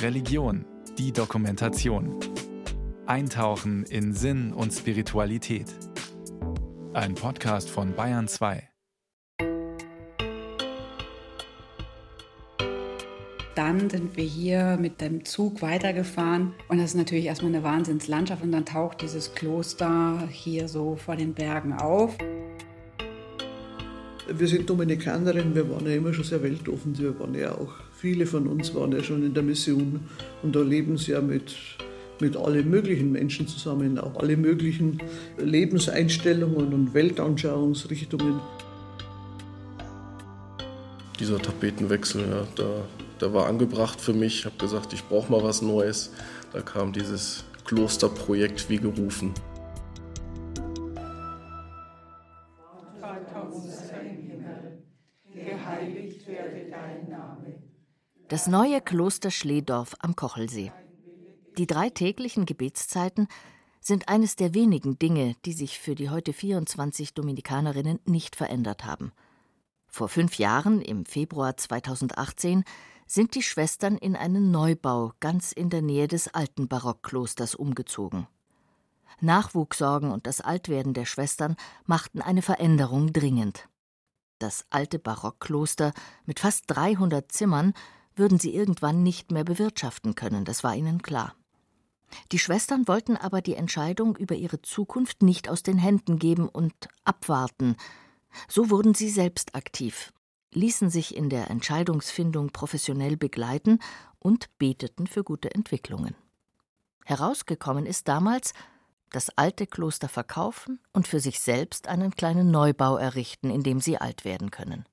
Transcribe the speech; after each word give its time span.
Religion, 0.00 0.64
die 0.98 1.12
Dokumentation. 1.12 2.18
Eintauchen 3.06 3.84
in 3.84 4.12
Sinn 4.12 4.52
und 4.52 4.72
Spiritualität. 4.72 5.66
Ein 6.92 7.14
Podcast 7.14 7.70
von 7.70 7.94
Bayern 7.94 8.28
2. 8.28 8.68
Dann 13.54 13.90
sind 13.90 14.16
wir 14.16 14.24
hier 14.24 14.78
mit 14.80 15.00
dem 15.00 15.24
Zug 15.24 15.60
weitergefahren 15.60 16.54
und 16.68 16.78
das 16.78 16.90
ist 16.90 16.96
natürlich 16.96 17.26
erstmal 17.26 17.54
eine 17.54 17.62
Wahnsinnslandschaft 17.62 18.42
und 18.42 18.52
dann 18.52 18.64
taucht 18.64 19.02
dieses 19.02 19.34
Kloster 19.34 20.26
hier 20.30 20.68
so 20.68 20.96
vor 20.96 21.16
den 21.16 21.34
Bergen 21.34 21.74
auf. 21.74 22.16
Wir 24.38 24.48
sind 24.48 24.68
Dominikanerinnen, 24.68 25.54
wir 25.54 25.68
waren 25.68 25.86
ja 25.86 25.92
immer 25.94 26.12
schon 26.14 26.24
sehr 26.24 26.42
weltoffen. 26.42 26.98
Wir 26.98 27.18
waren 27.18 27.34
ja 27.34 27.52
auch, 27.52 27.72
viele 27.94 28.24
von 28.24 28.46
uns 28.46 28.74
waren 28.74 28.92
ja 28.92 29.02
schon 29.02 29.24
in 29.24 29.34
der 29.34 29.42
Mission 29.42 30.00
und 30.42 30.56
da 30.56 30.60
leben 30.60 30.96
sie 30.96 31.12
ja 31.12 31.20
mit, 31.20 31.54
mit 32.20 32.36
allen 32.36 32.70
möglichen 32.70 33.12
Menschen 33.12 33.46
zusammen, 33.46 33.98
auch 33.98 34.16
alle 34.16 34.36
möglichen 34.36 34.98
Lebenseinstellungen 35.38 36.72
und 36.72 36.94
Weltanschauungsrichtungen. 36.94 38.40
Dieser 41.20 41.38
Tapetenwechsel, 41.38 42.22
ja, 42.22 42.46
da, 42.56 42.84
der 43.20 43.34
war 43.34 43.46
angebracht 43.46 44.00
für 44.00 44.14
mich. 44.14 44.40
Ich 44.40 44.44
habe 44.46 44.56
gesagt, 44.56 44.92
ich 44.92 45.04
brauche 45.04 45.30
mal 45.30 45.42
was 45.42 45.62
Neues. 45.62 46.10
Da 46.52 46.60
kam 46.60 46.92
dieses 46.92 47.44
Klosterprojekt 47.64 48.68
wie 48.70 48.78
gerufen. 48.78 49.34
Das 58.32 58.46
neue 58.46 58.80
Kloster 58.80 59.30
Schledorf 59.30 59.94
am 59.98 60.16
Kochelsee. 60.16 60.72
Die 61.58 61.66
drei 61.66 61.90
täglichen 61.90 62.46
Gebetszeiten 62.46 63.28
sind 63.78 64.08
eines 64.08 64.36
der 64.36 64.54
wenigen 64.54 64.98
Dinge, 64.98 65.36
die 65.44 65.52
sich 65.52 65.78
für 65.78 65.94
die 65.94 66.08
heute 66.08 66.32
24 66.32 67.12
Dominikanerinnen 67.12 68.00
nicht 68.06 68.34
verändert 68.34 68.86
haben. 68.86 69.12
Vor 69.86 70.08
fünf 70.08 70.38
Jahren, 70.38 70.80
im 70.80 71.04
Februar 71.04 71.58
2018, 71.58 72.64
sind 73.06 73.34
die 73.34 73.42
Schwestern 73.42 73.98
in 73.98 74.16
einen 74.16 74.50
Neubau 74.50 75.12
ganz 75.20 75.52
in 75.52 75.68
der 75.68 75.82
Nähe 75.82 76.08
des 76.08 76.28
alten 76.28 76.68
Barockklosters 76.68 77.54
umgezogen. 77.54 78.28
Nachwuchssorgen 79.20 80.10
und 80.10 80.26
das 80.26 80.40
Altwerden 80.40 80.94
der 80.94 81.04
Schwestern 81.04 81.54
machten 81.84 82.22
eine 82.22 82.40
Veränderung 82.40 83.12
dringend. 83.12 83.68
Das 84.38 84.64
alte 84.70 84.98
Barockkloster 84.98 85.92
mit 86.24 86.40
fast 86.40 86.64
300 86.68 87.30
Zimmern 87.30 87.74
würden 88.16 88.38
sie 88.38 88.54
irgendwann 88.54 89.02
nicht 89.02 89.30
mehr 89.30 89.44
bewirtschaften 89.44 90.14
können, 90.14 90.44
das 90.44 90.64
war 90.64 90.74
ihnen 90.74 91.02
klar. 91.02 91.34
Die 92.30 92.38
Schwestern 92.38 92.86
wollten 92.88 93.16
aber 93.16 93.40
die 93.40 93.54
Entscheidung 93.54 94.16
über 94.16 94.34
ihre 94.34 94.60
Zukunft 94.62 95.22
nicht 95.22 95.48
aus 95.48 95.62
den 95.62 95.78
Händen 95.78 96.18
geben 96.18 96.48
und 96.48 96.74
abwarten. 97.04 97.76
So 98.48 98.70
wurden 98.70 98.94
sie 98.94 99.08
selbst 99.08 99.54
aktiv, 99.54 100.12
ließen 100.52 100.90
sich 100.90 101.16
in 101.16 101.30
der 101.30 101.50
Entscheidungsfindung 101.50 102.50
professionell 102.50 103.16
begleiten 103.16 103.78
und 104.18 104.56
beteten 104.58 105.06
für 105.06 105.24
gute 105.24 105.54
Entwicklungen. 105.54 106.14
Herausgekommen 107.04 107.86
ist 107.86 108.08
damals, 108.08 108.52
das 109.10 109.30
alte 109.36 109.66
Kloster 109.66 110.08
verkaufen 110.08 110.80
und 110.92 111.06
für 111.06 111.20
sich 111.20 111.40
selbst 111.40 111.88
einen 111.88 112.12
kleinen 112.12 112.50
Neubau 112.50 112.96
errichten, 112.96 113.50
in 113.50 113.62
dem 113.62 113.80
sie 113.80 113.98
alt 113.98 114.24
werden 114.24 114.50
können. 114.50 114.86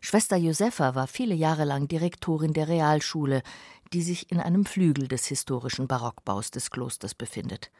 Schwester 0.00 0.36
Josefa 0.36 0.94
war 0.94 1.06
viele 1.06 1.34
Jahre 1.34 1.64
lang 1.64 1.88
Direktorin 1.88 2.52
der 2.52 2.68
Realschule, 2.68 3.42
die 3.92 4.02
sich 4.02 4.30
in 4.30 4.40
einem 4.40 4.64
Flügel 4.64 5.08
des 5.08 5.26
historischen 5.26 5.88
Barockbaus 5.88 6.50
des 6.50 6.70
Klosters 6.70 7.14
befindet. 7.14 7.70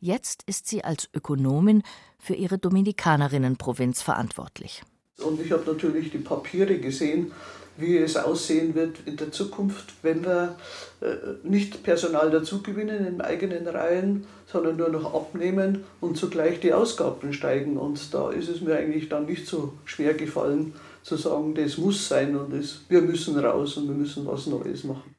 Jetzt 0.00 0.42
ist 0.46 0.66
sie 0.66 0.84
als 0.84 1.08
Ökonomin 1.14 1.82
für 2.18 2.34
ihre 2.34 2.58
Dominikanerinnenprovinz 2.58 4.02
verantwortlich. 4.02 4.82
Und 5.18 5.40
ich 5.40 5.52
habe 5.52 5.70
natürlich 5.70 6.10
die 6.10 6.18
Papiere 6.18 6.78
gesehen, 6.78 7.32
wie 7.76 7.96
es 7.96 8.16
aussehen 8.16 8.74
wird 8.74 8.98
in 9.06 9.16
der 9.16 9.32
Zukunft, 9.32 9.94
wenn 10.02 10.24
wir 10.24 10.56
äh, 11.00 11.14
nicht 11.42 11.82
Personal 11.82 12.30
dazugewinnen 12.30 13.06
in 13.06 13.20
eigenen 13.20 13.66
Reihen, 13.66 14.26
sondern 14.46 14.76
nur 14.76 14.88
noch 14.88 15.14
abnehmen 15.14 15.84
und 16.00 16.16
zugleich 16.16 16.60
die 16.60 16.72
Ausgaben 16.72 17.32
steigen. 17.32 17.76
Und 17.76 18.12
da 18.12 18.30
ist 18.30 18.48
es 18.48 18.60
mir 18.60 18.76
eigentlich 18.76 19.08
dann 19.08 19.26
nicht 19.26 19.46
so 19.46 19.74
schwer 19.84 20.14
gefallen, 20.14 20.74
zu 21.02 21.16
sagen, 21.16 21.54
das 21.54 21.78
muss 21.78 22.08
sein 22.08 22.36
und 22.36 22.52
das, 22.52 22.80
wir 22.88 23.02
müssen 23.02 23.38
raus 23.38 23.76
und 23.76 23.88
wir 23.88 23.94
müssen 23.94 24.26
was 24.26 24.46
Neues 24.46 24.84
machen. 24.84 25.14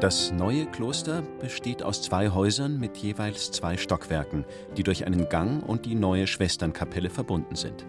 Das 0.00 0.30
neue 0.30 0.66
Kloster 0.66 1.22
besteht 1.40 1.82
aus 1.82 2.02
zwei 2.02 2.28
Häusern 2.28 2.78
mit 2.78 2.98
jeweils 2.98 3.50
zwei 3.50 3.78
Stockwerken, 3.78 4.44
die 4.76 4.82
durch 4.82 5.06
einen 5.06 5.28
Gang 5.30 5.66
und 5.66 5.86
die 5.86 5.94
neue 5.94 6.26
Schwesternkapelle 6.26 7.08
verbunden 7.08 7.56
sind. 7.56 7.86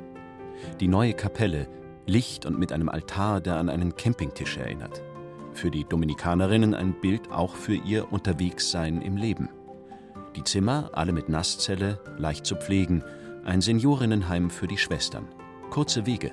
Die 0.80 0.88
neue 0.88 1.14
Kapelle, 1.14 1.68
licht 2.06 2.46
und 2.46 2.58
mit 2.58 2.72
einem 2.72 2.88
Altar, 2.88 3.42
der 3.42 3.58
an 3.58 3.68
einen 3.68 3.96
Campingtisch 3.96 4.56
erinnert. 4.56 5.04
Für 5.52 5.70
die 5.70 5.84
Dominikanerinnen 5.84 6.74
ein 6.74 6.94
Bild 7.02 7.30
auch 7.30 7.56
für 7.56 7.76
ihr 7.76 8.12
Unterwegssein 8.12 9.02
im 9.02 9.18
Leben. 9.18 9.50
Die 10.38 10.44
Zimmer, 10.44 10.92
alle 10.94 11.14
mit 11.14 11.30
Nasszelle, 11.30 12.00
leicht 12.20 12.46
zu 12.46 12.56
pflegen, 12.56 13.04
ein 13.44 13.60
Seniorinnenheim 13.60 14.52
für 14.52 14.68
die 14.68 14.78
Schwestern. 14.78 15.28
Kurze 15.72 16.06
Wege. 16.06 16.32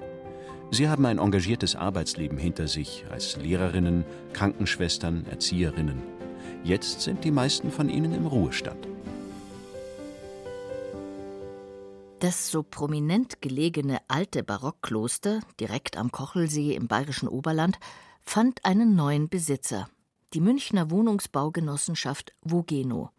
Sie 0.70 0.90
haben 0.90 1.06
ein 1.06 1.16
engagiertes 1.16 1.74
Arbeitsleben 1.74 2.36
hinter 2.36 2.68
sich 2.68 3.06
als 3.10 3.38
Lehrerinnen, 3.38 4.04
Krankenschwestern, 4.34 5.24
Erzieherinnen. 5.24 6.02
Jetzt 6.64 7.00
sind 7.00 7.24
die 7.24 7.30
meisten 7.30 7.70
von 7.70 7.88
ihnen 7.88 8.12
im 8.12 8.26
Ruhestand. 8.26 8.86
Das 12.18 12.50
so 12.50 12.62
prominent 12.62 13.40
gelegene 13.40 14.00
alte 14.08 14.42
Barockkloster, 14.42 15.40
direkt 15.58 15.96
am 15.96 16.12
Kochelsee 16.12 16.74
im 16.74 16.88
bayerischen 16.88 17.28
Oberland, 17.28 17.78
fand 18.20 18.66
einen 18.66 18.96
neuen 18.96 19.30
Besitzer, 19.30 19.88
die 20.34 20.40
Münchner 20.40 20.90
Wohnungsbaugenossenschaft 20.90 22.34
Vogeno. 22.42 23.10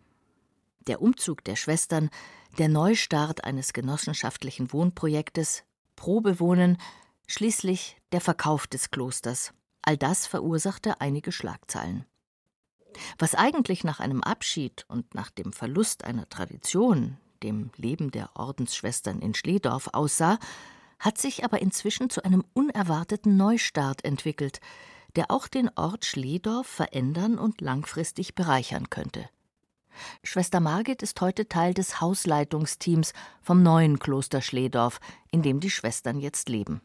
Der 0.88 1.02
Umzug 1.02 1.44
der 1.44 1.56
Schwestern, 1.56 2.10
der 2.58 2.70
Neustart 2.70 3.44
eines 3.44 3.74
genossenschaftlichen 3.74 4.72
Wohnprojektes, 4.72 5.64
Probewohnen, 5.96 6.78
schließlich 7.28 7.98
der 8.12 8.22
Verkauf 8.22 8.68
des 8.68 8.92
Klosters. 8.92 9.54
All 9.82 9.98
das 9.98 10.28
verursachte 10.28 11.02
einige 11.02 11.32
Schlagzeilen. 11.32 12.06
Was 13.18 13.36
eigentlich 13.36 13.84
nach 13.84 14.00
einem 14.00 14.24
Abschied 14.24 14.86
und 14.88 15.16
nach 15.16 15.30
dem 15.30 15.54
Verlust 15.54 16.06
einer 16.06 16.30
Tradition, 16.30 17.18
dem 17.44 17.72
Leben 17.76 18.12
der 18.12 18.30
Ordensschwestern 18.36 19.20
in 19.20 19.34
Schledorf 19.34 19.90
aussah, 19.94 20.40
hat 21.00 21.18
sich 21.18 21.44
aber 21.44 21.62
inzwischen 21.62 22.10
zu 22.10 22.24
einem 22.24 22.44
unerwarteten 22.54 23.38
Neustart 23.38 24.06
entwickelt, 24.06 24.60
der 25.16 25.30
auch 25.30 25.48
den 25.48 25.70
Ort 25.76 26.06
Schledorf 26.06 26.68
verändern 26.68 27.38
und 27.38 27.62
langfristig 27.62 28.36
bereichern 28.36 28.90
könnte. 28.90 29.30
Schwester 30.24 30.60
Margit 30.60 31.02
ist 31.02 31.22
heute 31.22 31.48
Teil 31.48 31.74
des 31.74 32.02
Hausleitungsteams 32.02 33.14
vom 33.42 33.64
neuen 33.64 34.00
Kloster 34.00 34.42
Schledorf, 34.42 35.00
in 35.32 35.42
dem 35.42 35.60
die 35.60 35.70
Schwestern 35.70 36.20
jetzt 36.20 36.50
leben. 36.50 36.82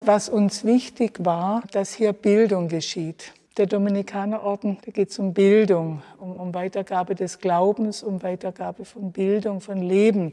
Was 0.00 0.28
uns 0.28 0.64
wichtig 0.64 1.24
war, 1.24 1.62
dass 1.72 1.92
hier 1.94 2.12
Bildung 2.12 2.68
geschieht. 2.68 3.32
Der 3.56 3.66
Dominikanerorden, 3.66 4.78
da 4.84 4.92
geht 4.92 5.10
es 5.10 5.18
um 5.18 5.34
Bildung, 5.34 6.02
um, 6.18 6.36
um 6.36 6.54
Weitergabe 6.54 7.16
des 7.16 7.40
Glaubens, 7.40 8.04
um 8.04 8.22
Weitergabe 8.22 8.84
von 8.84 9.10
Bildung, 9.10 9.60
von 9.60 9.82
Leben, 9.82 10.32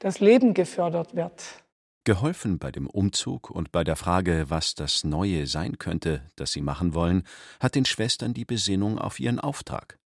dass 0.00 0.18
Leben 0.18 0.52
gefördert 0.52 1.14
wird. 1.14 1.62
Geholfen 2.04 2.58
bei 2.58 2.72
dem 2.72 2.88
Umzug 2.88 3.48
und 3.48 3.70
bei 3.70 3.84
der 3.84 3.94
Frage, 3.94 4.46
was 4.48 4.74
das 4.74 5.04
Neue 5.04 5.46
sein 5.46 5.78
könnte, 5.78 6.22
das 6.34 6.50
sie 6.50 6.60
machen 6.60 6.94
wollen, 6.94 7.22
hat 7.60 7.76
den 7.76 7.84
Schwestern 7.84 8.34
die 8.34 8.44
Besinnung 8.44 8.98
auf 8.98 9.20
ihren 9.20 9.38
Auftrag. 9.38 10.00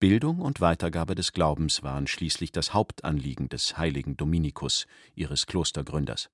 Bildung 0.00 0.38
und 0.38 0.62
Weitergabe 0.62 1.14
des 1.14 1.34
Glaubens 1.34 1.82
waren 1.82 2.06
schließlich 2.06 2.52
das 2.52 2.72
Hauptanliegen 2.72 3.50
des 3.50 3.76
heiligen 3.76 4.16
Dominikus, 4.16 4.86
ihres 5.14 5.46
Klostergründers. 5.46 6.30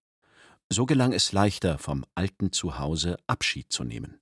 So 0.70 0.86
gelang 0.86 1.12
es 1.12 1.32
leichter, 1.32 1.76
vom 1.76 2.04
alten 2.14 2.52
Zuhause 2.52 3.16
Abschied 3.26 3.72
zu 3.72 3.82
nehmen. 3.82 4.20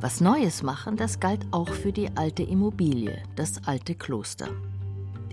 Was 0.00 0.20
Neues 0.20 0.62
machen, 0.62 0.96
das 0.96 1.18
galt 1.18 1.44
auch 1.50 1.70
für 1.70 1.92
die 1.92 2.16
alte 2.16 2.44
Immobilie, 2.44 3.24
das 3.34 3.66
alte 3.66 3.96
Kloster. 3.96 4.50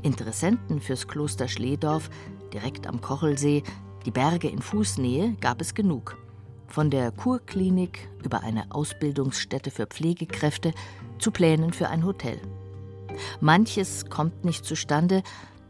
Interessenten 0.02 0.82
fürs 0.82 1.08
Kloster 1.08 1.48
Schledorf, 1.48 2.10
direkt 2.52 2.88
am 2.88 3.02
Kochelsee, 3.02 3.62
die 4.08 4.12
Berge 4.12 4.50
in 4.50 4.64
Fußnähe, 4.64 5.36
gab 5.40 5.62
es 5.62 5.76
genug. 5.76 6.18
Von 6.68 6.90
der 6.90 7.12
Kurklinik 7.12 8.10
über 8.24 8.44
eine 8.44 8.72
Ausbildungsstätte 8.72 9.72
für 9.72 9.88
Pflegekräfte 9.88 10.74
zu 11.18 11.32
Plänen 11.32 11.74
für 11.74 11.90
ein 11.90 12.06
Hotel. 12.06 12.40
Manches 13.40 14.10
kommt 14.10 14.46
nicht 14.46 14.66
zustande, 14.66 15.24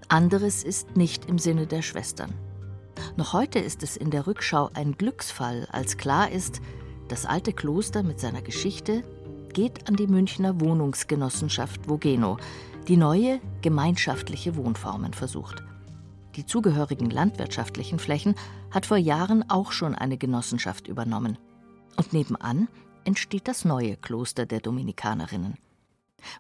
anderes 0.10 0.64
ist 0.64 0.98
nicht 0.98 1.26
im 1.26 1.40
Sinne 1.40 1.68
der 1.68 1.82
Schwestern. 1.82 2.34
Noch 3.16 3.34
heute 3.34 3.60
ist 3.60 3.84
es 3.84 3.96
in 3.96 4.12
der 4.12 4.28
Rückschau 4.28 4.70
ein 4.74 4.94
Glücksfall, 4.94 5.68
als 5.72 5.98
klar 5.98 6.32
ist, 6.32 6.62
das 7.08 7.26
alte 7.26 7.54
Kloster 7.54 8.04
mit 8.04 8.20
seiner 8.20 8.42
Geschichte 8.42 9.04
geht 9.54 9.88
an 9.88 9.96
die 9.96 10.08
Münchner 10.08 10.60
Wohnungsgenossenschaft 10.60 11.88
Vogeno, 11.88 12.38
die 12.88 12.98
neue 12.98 13.40
gemeinschaftliche 13.62 14.56
Wohnformen 14.56 15.14
versucht. 15.14 15.64
Die 16.38 16.46
zugehörigen 16.46 17.10
landwirtschaftlichen 17.10 17.98
Flächen 17.98 18.36
hat 18.70 18.86
vor 18.86 18.98
Jahren 18.98 19.50
auch 19.50 19.72
schon 19.72 19.96
eine 19.96 20.20
Genossenschaft 20.20 20.88
übernommen. 20.88 21.40
Und 21.96 22.14
nebenan 22.14 22.68
entsteht 23.06 23.48
das 23.48 23.66
neue 23.66 23.98
Kloster 23.98 24.46
der 24.46 24.60
Dominikanerinnen. 24.60 25.58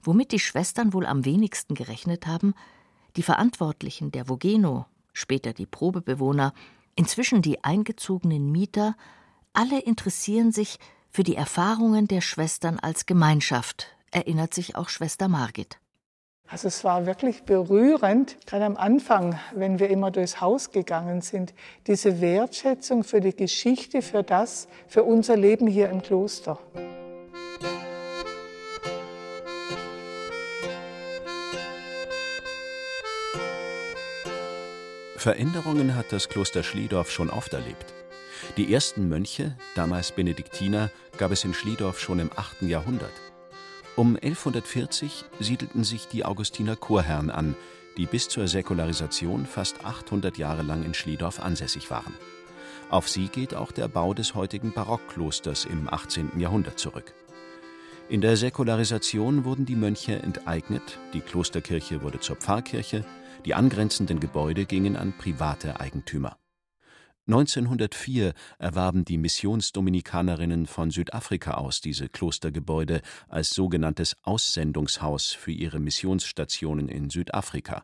Womit 0.03 0.31
die 0.31 0.39
Schwestern 0.39 0.93
wohl 0.93 1.07
am 1.07 1.25
wenigsten 1.25 1.73
gerechnet 1.73 2.27
haben, 2.27 2.53
die 3.15 3.23
Verantwortlichen 3.23 4.11
der 4.11 4.27
Vogeno, 4.29 4.85
später 5.13 5.51
die 5.51 5.65
Probebewohner, 5.65 6.53
inzwischen 6.95 7.41
die 7.41 7.63
eingezogenen 7.63 8.51
Mieter, 8.51 8.95
alle 9.53 9.79
interessieren 9.79 10.51
sich 10.51 10.77
für 11.09 11.23
die 11.23 11.35
Erfahrungen 11.35 12.07
der 12.07 12.21
Schwestern 12.21 12.77
als 12.77 13.07
Gemeinschaft, 13.07 13.87
erinnert 14.11 14.53
sich 14.53 14.75
auch 14.75 14.89
Schwester 14.89 15.27
Margit. 15.27 15.79
Also 16.49 16.69
es 16.69 16.85
war 16.85 17.05
wirklich 17.05 17.43
berührend, 17.43 18.37
gerade 18.47 18.63
am 18.63 18.77
Anfang, 18.77 19.37
wenn 19.53 19.79
wir 19.79 19.89
immer 19.89 20.11
durchs 20.11 20.39
Haus 20.39 20.71
gegangen 20.71 21.19
sind, 21.19 21.53
diese 21.87 22.21
Wertschätzung 22.21 23.03
für 23.03 23.19
die 23.19 23.35
Geschichte, 23.35 24.01
für 24.01 24.23
das, 24.23 24.69
für 24.87 25.03
unser 25.03 25.35
Leben 25.35 25.67
hier 25.67 25.89
im 25.89 26.01
Kloster. 26.01 26.57
Veränderungen 35.17 35.95
hat 35.95 36.13
das 36.13 36.29
Kloster 36.29 36.63
Schliedorf 36.63 37.11
schon 37.11 37.29
oft 37.29 37.51
erlebt. 37.53 37.93
Die 38.55 38.73
ersten 38.73 39.09
Mönche, 39.09 39.57
damals 39.75 40.13
Benediktiner, 40.13 40.91
gab 41.17 41.31
es 41.31 41.43
in 41.43 41.53
Schliedorf 41.53 41.99
schon 41.99 42.19
im 42.19 42.31
8. 42.33 42.61
Jahrhundert. 42.61 43.11
Um 43.97 44.15
1140 44.15 45.25
siedelten 45.39 45.83
sich 45.83 46.07
die 46.07 46.23
Augustiner 46.23 46.75
Chorherren 46.75 47.31
an, 47.31 47.55
die 47.97 48.05
bis 48.05 48.29
zur 48.29 48.47
Säkularisation 48.47 49.47
fast 49.47 49.83
800 49.83 50.37
Jahre 50.37 50.61
lang 50.61 50.83
in 50.83 50.93
Schliedorf 50.93 51.39
ansässig 51.39 51.89
waren. 51.89 52.13
Auf 52.91 53.09
sie 53.09 53.27
geht 53.27 53.55
auch 53.55 53.71
der 53.71 53.87
Bau 53.87 54.13
des 54.13 54.35
heutigen 54.35 54.71
Barockklosters 54.71 55.65
im 55.65 55.91
18. 55.91 56.39
Jahrhundert 56.39 56.77
zurück. 56.77 57.11
In 58.07 58.21
der 58.21 58.37
Säkularisation 58.37 59.45
wurden 59.45 59.65
die 59.65 59.75
Mönche 59.75 60.21
enteignet, 60.21 60.99
die 61.13 61.21
Klosterkirche 61.21 62.03
wurde 62.03 62.19
zur 62.19 62.35
Pfarrkirche, 62.35 63.03
die 63.45 63.55
angrenzenden 63.55 64.19
Gebäude 64.19 64.65
gingen 64.65 64.95
an 64.95 65.17
private 65.17 65.79
Eigentümer. 65.79 66.37
1904 67.27 68.33
erwarben 68.57 69.03
die 69.03 69.17
Missionsdominikanerinnen 69.17 70.65
von 70.65 70.91
Südafrika 70.91 71.55
aus 71.55 71.81
diese 71.81 72.07
Klostergebäude 72.07 73.01
als 73.27 73.49
sogenanntes 73.49 74.15
Aussendungshaus 74.23 75.33
für 75.33 75.51
ihre 75.51 75.79
Missionsstationen 75.79 76.87
in 76.87 77.09
Südafrika. 77.09 77.83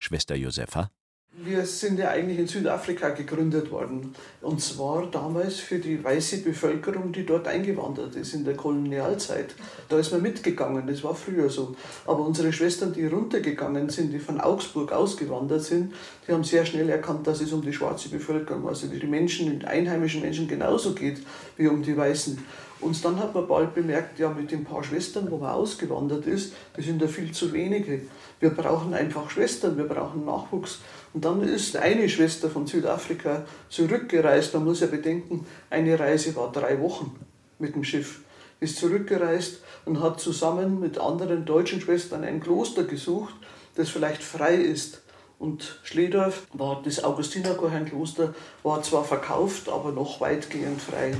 Schwester 0.00 0.34
Josefa 0.34 0.90
wir 1.34 1.64
sind 1.64 1.98
ja 1.98 2.10
eigentlich 2.10 2.38
in 2.38 2.46
Südafrika 2.46 3.08
gegründet 3.08 3.70
worden. 3.70 4.14
Und 4.42 4.60
zwar 4.60 5.06
damals 5.10 5.56
für 5.56 5.78
die 5.78 6.02
weiße 6.02 6.42
Bevölkerung, 6.42 7.10
die 7.10 7.24
dort 7.24 7.48
eingewandert 7.48 8.14
ist 8.16 8.34
in 8.34 8.44
der 8.44 8.54
Kolonialzeit. 8.54 9.54
Da 9.88 9.98
ist 9.98 10.12
man 10.12 10.20
mitgegangen, 10.20 10.86
das 10.86 11.02
war 11.02 11.14
früher 11.14 11.48
so. 11.48 11.74
Aber 12.06 12.26
unsere 12.26 12.52
Schwestern, 12.52 12.92
die 12.92 13.06
runtergegangen 13.06 13.88
sind, 13.88 14.12
die 14.12 14.18
von 14.18 14.40
Augsburg 14.40 14.92
ausgewandert 14.92 15.62
sind, 15.62 15.94
die 16.28 16.32
haben 16.32 16.44
sehr 16.44 16.66
schnell 16.66 16.90
erkannt, 16.90 17.26
dass 17.26 17.40
es 17.40 17.52
um 17.52 17.62
die 17.62 17.72
schwarze 17.72 18.10
Bevölkerung, 18.10 18.68
also 18.68 18.86
die 18.86 19.06
Menschen, 19.06 19.58
die 19.58 19.66
einheimischen 19.66 20.20
Menschen 20.20 20.46
genauso 20.46 20.92
geht 20.92 21.22
wie 21.56 21.66
um 21.66 21.82
die 21.82 21.96
Weißen. 21.96 22.38
Und 22.82 23.04
dann 23.04 23.18
hat 23.20 23.32
man 23.32 23.46
bald 23.46 23.74
bemerkt, 23.74 24.18
ja, 24.18 24.28
mit 24.28 24.50
den 24.50 24.64
paar 24.64 24.82
Schwestern, 24.82 25.30
wo 25.30 25.38
man 25.38 25.50
ausgewandert 25.50 26.26
ist, 26.26 26.52
das 26.74 26.84
sind 26.84 27.00
ja 27.00 27.06
viel 27.06 27.30
zu 27.30 27.52
wenige. 27.52 28.02
Wir 28.40 28.50
brauchen 28.50 28.92
einfach 28.92 29.30
Schwestern, 29.30 29.78
wir 29.78 29.86
brauchen 29.86 30.24
Nachwuchs. 30.24 30.80
Und 31.14 31.24
dann 31.24 31.42
ist 31.42 31.76
eine 31.76 32.08
Schwester 32.08 32.48
von 32.48 32.66
Südafrika 32.66 33.44
zurückgereist. 33.68 34.54
Man 34.54 34.64
muss 34.64 34.80
ja 34.80 34.86
bedenken, 34.86 35.46
eine 35.68 35.98
Reise 35.98 36.34
war 36.36 36.50
drei 36.50 36.80
Wochen 36.80 37.14
mit 37.58 37.74
dem 37.74 37.84
Schiff. 37.84 38.20
Ist 38.60 38.78
zurückgereist 38.78 39.62
und 39.84 40.00
hat 40.00 40.20
zusammen 40.20 40.80
mit 40.80 40.98
anderen 40.98 41.44
deutschen 41.44 41.80
Schwestern 41.80 42.24
ein 42.24 42.40
Kloster 42.40 42.84
gesucht, 42.84 43.34
das 43.74 43.88
vielleicht 43.88 44.22
frei 44.22 44.54
ist. 44.54 45.02
Und 45.38 45.80
Schledorf 45.82 46.46
war 46.52 46.82
das 46.84 47.02
Augustinerchorherrnkloster, 47.02 48.32
war 48.62 48.80
zwar 48.84 49.04
verkauft, 49.04 49.68
aber 49.68 49.90
noch 49.90 50.20
weitgehend 50.20 50.80
frei. 50.80 51.16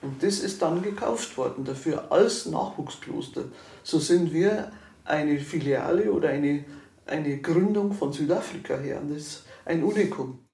Und 0.00 0.22
das 0.22 0.38
ist 0.38 0.62
dann 0.62 0.80
gekauft 0.80 1.36
worden 1.36 1.64
dafür 1.64 2.10
als 2.10 2.46
Nachwuchskloster. 2.46 3.44
So 3.82 3.98
sind 3.98 4.32
wir 4.32 4.72
eine 5.04 5.38
Filiale 5.38 6.10
oder 6.10 6.30
eine 6.30 6.64
eine 7.06 7.40
Gründung 7.40 7.92
von 7.92 8.12
Südafrika 8.12 8.76
her. 8.76 9.00
Das 9.02 9.16
ist 9.16 9.44
ein 9.64 9.82
Unikum. 9.82 10.44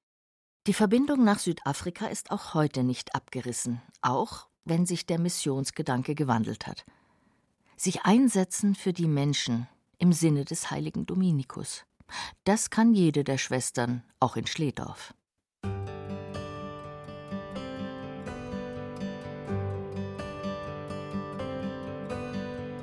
Die 0.66 0.74
Verbindung 0.74 1.24
nach 1.24 1.38
Südafrika 1.38 2.06
ist 2.06 2.30
auch 2.30 2.54
heute 2.54 2.84
nicht 2.84 3.14
abgerissen, 3.14 3.82
auch 4.00 4.46
wenn 4.64 4.86
sich 4.86 5.06
der 5.06 5.18
Missionsgedanke 5.18 6.14
gewandelt 6.14 6.66
hat. 6.66 6.84
Sich 7.76 8.02
einsetzen 8.02 8.76
für 8.76 8.92
die 8.92 9.08
Menschen 9.08 9.66
im 9.98 10.12
Sinne 10.12 10.44
des 10.44 10.70
heiligen 10.70 11.04
Dominikus. 11.04 11.84
Das 12.44 12.70
kann 12.70 12.94
jede 12.94 13.24
der 13.24 13.38
Schwestern, 13.38 14.04
auch 14.20 14.36
in 14.36 14.46
Schledorf. 14.46 15.14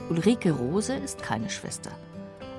Ulrike 0.09 0.51
Rose 0.51 0.95
ist 0.95 1.21
keine 1.21 1.49
Schwester 1.49 1.95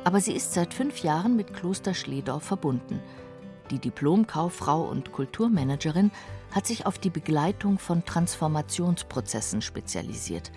aber 0.05 0.21
sie 0.21 0.33
ist 0.33 0.55
seit 0.55 0.75
fünf 0.75 1.03
Jahren 1.03 1.37
mit 1.37 1.55
Kloster 1.55 1.95
Schledorf 1.95 2.45
verbunden. 2.45 3.01
Die 3.71 3.79
Diplomkauffrau 3.79 4.83
und 4.83 5.13
Kulturmanagerin 5.13 6.11
hat 6.51 6.67
sich 6.67 6.87
auf 6.87 6.99
die 6.99 7.11
Begleitung 7.11 7.79
von 7.79 8.05
Transformationsprozessen 8.05 9.63
spezialisiert. 9.63 10.51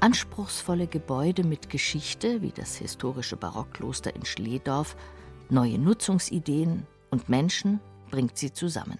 Anspruchsvolle 0.00 0.86
Gebäude 0.86 1.44
mit 1.44 1.68
Geschichte, 1.68 2.42
wie 2.42 2.52
das 2.52 2.76
historische 2.76 3.36
Barockkloster 3.36 4.14
in 4.14 4.24
Schledorf, 4.24 4.96
neue 5.50 5.78
Nutzungsideen 5.78 6.86
und 7.10 7.28
Menschen 7.28 7.80
bringt 8.10 8.38
sie 8.38 8.52
zusammen. 8.52 8.98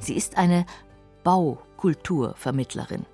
Sie 0.00 0.14
ist 0.14 0.36
eine 0.36 0.66
Baukulturvermittlerin. 1.24 3.06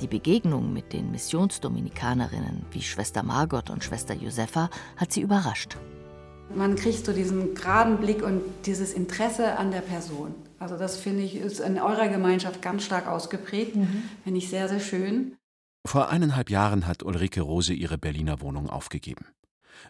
Die 0.00 0.08
Begegnung 0.08 0.72
mit 0.72 0.92
den 0.92 1.12
Missionsdominikanerinnen 1.12 2.66
wie 2.72 2.82
Schwester 2.82 3.22
Margot 3.22 3.70
und 3.70 3.84
Schwester 3.84 4.14
Josefa 4.14 4.68
hat 4.96 5.12
sie 5.12 5.20
überrascht. 5.20 5.76
Man 6.54 6.74
kriegt 6.74 7.06
so 7.06 7.12
diesen 7.12 7.54
geraden 7.54 7.98
Blick 7.98 8.22
und 8.22 8.42
dieses 8.66 8.92
Interesse 8.92 9.56
an 9.56 9.70
der 9.70 9.80
Person. 9.80 10.34
Also 10.58 10.76
das 10.76 10.96
finde 10.96 11.22
ich 11.22 11.36
ist 11.36 11.60
in 11.60 11.78
eurer 11.78 12.08
Gemeinschaft 12.08 12.60
ganz 12.60 12.84
stark 12.84 13.06
ausgeprägt. 13.06 13.76
Mhm. 13.76 14.02
Finde 14.24 14.38
ich 14.38 14.50
sehr, 14.50 14.68
sehr 14.68 14.80
schön. 14.80 15.36
Vor 15.86 16.08
eineinhalb 16.08 16.50
Jahren 16.50 16.86
hat 16.86 17.02
Ulrike 17.02 17.42
Rose 17.42 17.72
ihre 17.72 17.98
Berliner 17.98 18.40
Wohnung 18.40 18.68
aufgegeben. 18.68 19.26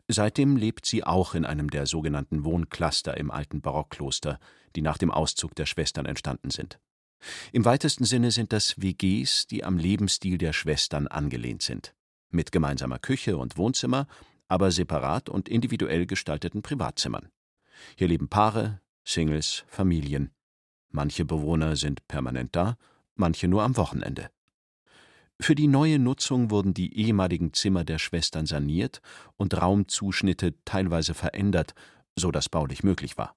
Seitdem 0.09 0.57
lebt 0.57 0.87
sie 0.87 1.05
auch 1.05 1.35
in 1.35 1.45
einem 1.45 1.71
der 1.71 1.87
sogenannten 1.87 2.45
Wohncluster 2.45 3.17
im 3.17 3.31
alten 3.31 3.61
Barockkloster, 3.61 4.39
die 4.77 4.83
nach 4.83 4.99
dem 4.99 5.11
Auszug 5.11 5.55
der 5.55 5.67
Schwestern 5.67 6.07
entstanden 6.07 6.51
sind. 6.51 6.79
Im 7.53 7.65
weitesten 7.65 8.05
Sinne 8.05 8.31
sind 8.31 8.53
das 8.53 8.81
WGs, 8.81 9.47
die 9.47 9.65
am 9.65 9.79
Lebensstil 9.79 10.39
der 10.39 10.53
Schwestern 10.53 11.07
angelehnt 11.07 11.63
sind. 11.63 11.95
Mit 12.31 12.53
gemeinsamer 12.53 12.99
Küche 12.99 13.37
und 13.37 13.57
Wohnzimmer, 13.57 14.07
aber 14.49 14.71
separat 14.71 15.29
und 15.29 15.49
individuell 15.49 16.07
gestalteten 16.07 16.63
Privatzimmern. 16.63 17.29
Hier 17.97 18.09
leben 18.09 18.29
Paare, 18.29 18.81
Singles, 19.05 19.65
Familien. 19.69 20.31
Manche 20.91 21.25
Bewohner 21.25 21.77
sind 21.77 22.07
permanent 22.09 22.55
da, 22.55 22.77
manche 23.15 23.49
nur 23.49 23.63
am 23.63 23.77
Wochenende. 23.77 24.31
Für 25.41 25.55
die 25.55 25.67
neue 25.67 25.99
Nutzung 25.99 26.51
wurden 26.51 26.75
die 26.75 26.97
ehemaligen 26.97 27.53
Zimmer 27.53 27.85
der 27.85 27.99
Schwestern 27.99 28.47
saniert 28.47 29.01
und 29.37 29.61
Raumzuschnitte 29.61 30.55
teilweise 30.65 31.13
verändert, 31.15 31.75
so 32.17 32.31
dass 32.31 32.49
baulich 32.49 32.85
möglich 32.85 33.19
war. 33.19 33.35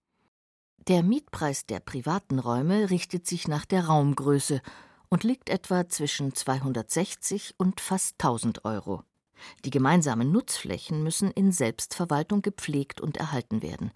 Der 0.87 1.03
Mietpreis 1.03 1.65
der 1.65 1.79
privaten 1.79 2.39
Räume 2.39 2.89
richtet 2.89 3.27
sich 3.27 3.47
nach 3.47 3.65
der 3.65 3.85
Raumgröße 3.85 4.61
und 5.09 5.23
liegt 5.23 5.49
etwa 5.49 5.87
zwischen 5.89 6.33
260 6.33 7.55
und 7.57 7.81
fast 7.81 8.15
1000 8.19 8.65
Euro. 8.65 9.03
Die 9.65 9.69
gemeinsamen 9.69 10.31
Nutzflächen 10.31 11.03
müssen 11.03 11.31
in 11.31 11.51
Selbstverwaltung 11.51 12.41
gepflegt 12.41 13.01
und 13.01 13.17
erhalten 13.17 13.61
werden. 13.61 13.91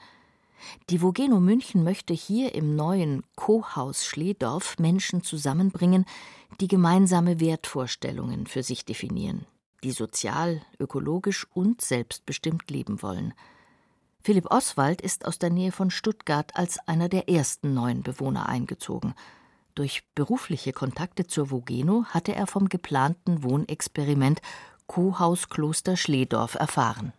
Die 0.90 1.02
Vogeno 1.02 1.40
München 1.40 1.84
möchte 1.84 2.14
hier 2.14 2.54
im 2.54 2.76
neuen 2.76 3.24
Co-Haus 3.36 4.06
Schledorf 4.06 4.78
Menschen 4.78 5.24
zusammenbringen, 5.24 6.06
die 6.60 6.68
gemeinsame 6.68 7.40
Wertvorstellungen 7.40 8.46
für 8.46 8.64
sich 8.64 8.86
definieren. 8.86 9.46
die 9.84 9.92
sozial, 9.92 10.62
ökologisch 10.80 11.48
und 11.56 11.82
selbstbestimmt 11.82 12.70
leben 12.70 13.02
wollen. 13.02 13.34
Philipp 14.24 14.52
Oswald 14.52 15.02
ist 15.02 15.26
aus 15.26 15.40
der 15.40 15.50
Nähe 15.50 15.72
von 15.72 15.90
Stuttgart 15.90 16.52
als 16.56 16.78
einer 16.88 17.10
der 17.10 17.28
ersten 17.28 17.74
neuen 17.74 18.04
Bewohner 18.04 18.48
eingezogen. 18.48 19.16
Durch 19.74 20.04
berufliche 20.14 20.74
Kontakte 20.74 21.26
zur 21.26 21.50
Vogeno 21.50 22.06
hatte 22.10 22.36
er 22.36 22.46
vom 22.46 22.70
geplanten 22.70 23.42
Wohnexperiment 23.42 24.42
Kohaus 24.86 25.50
Kloster 25.50 25.98
Schledorf 25.98 26.56
erfahren. 26.56 27.14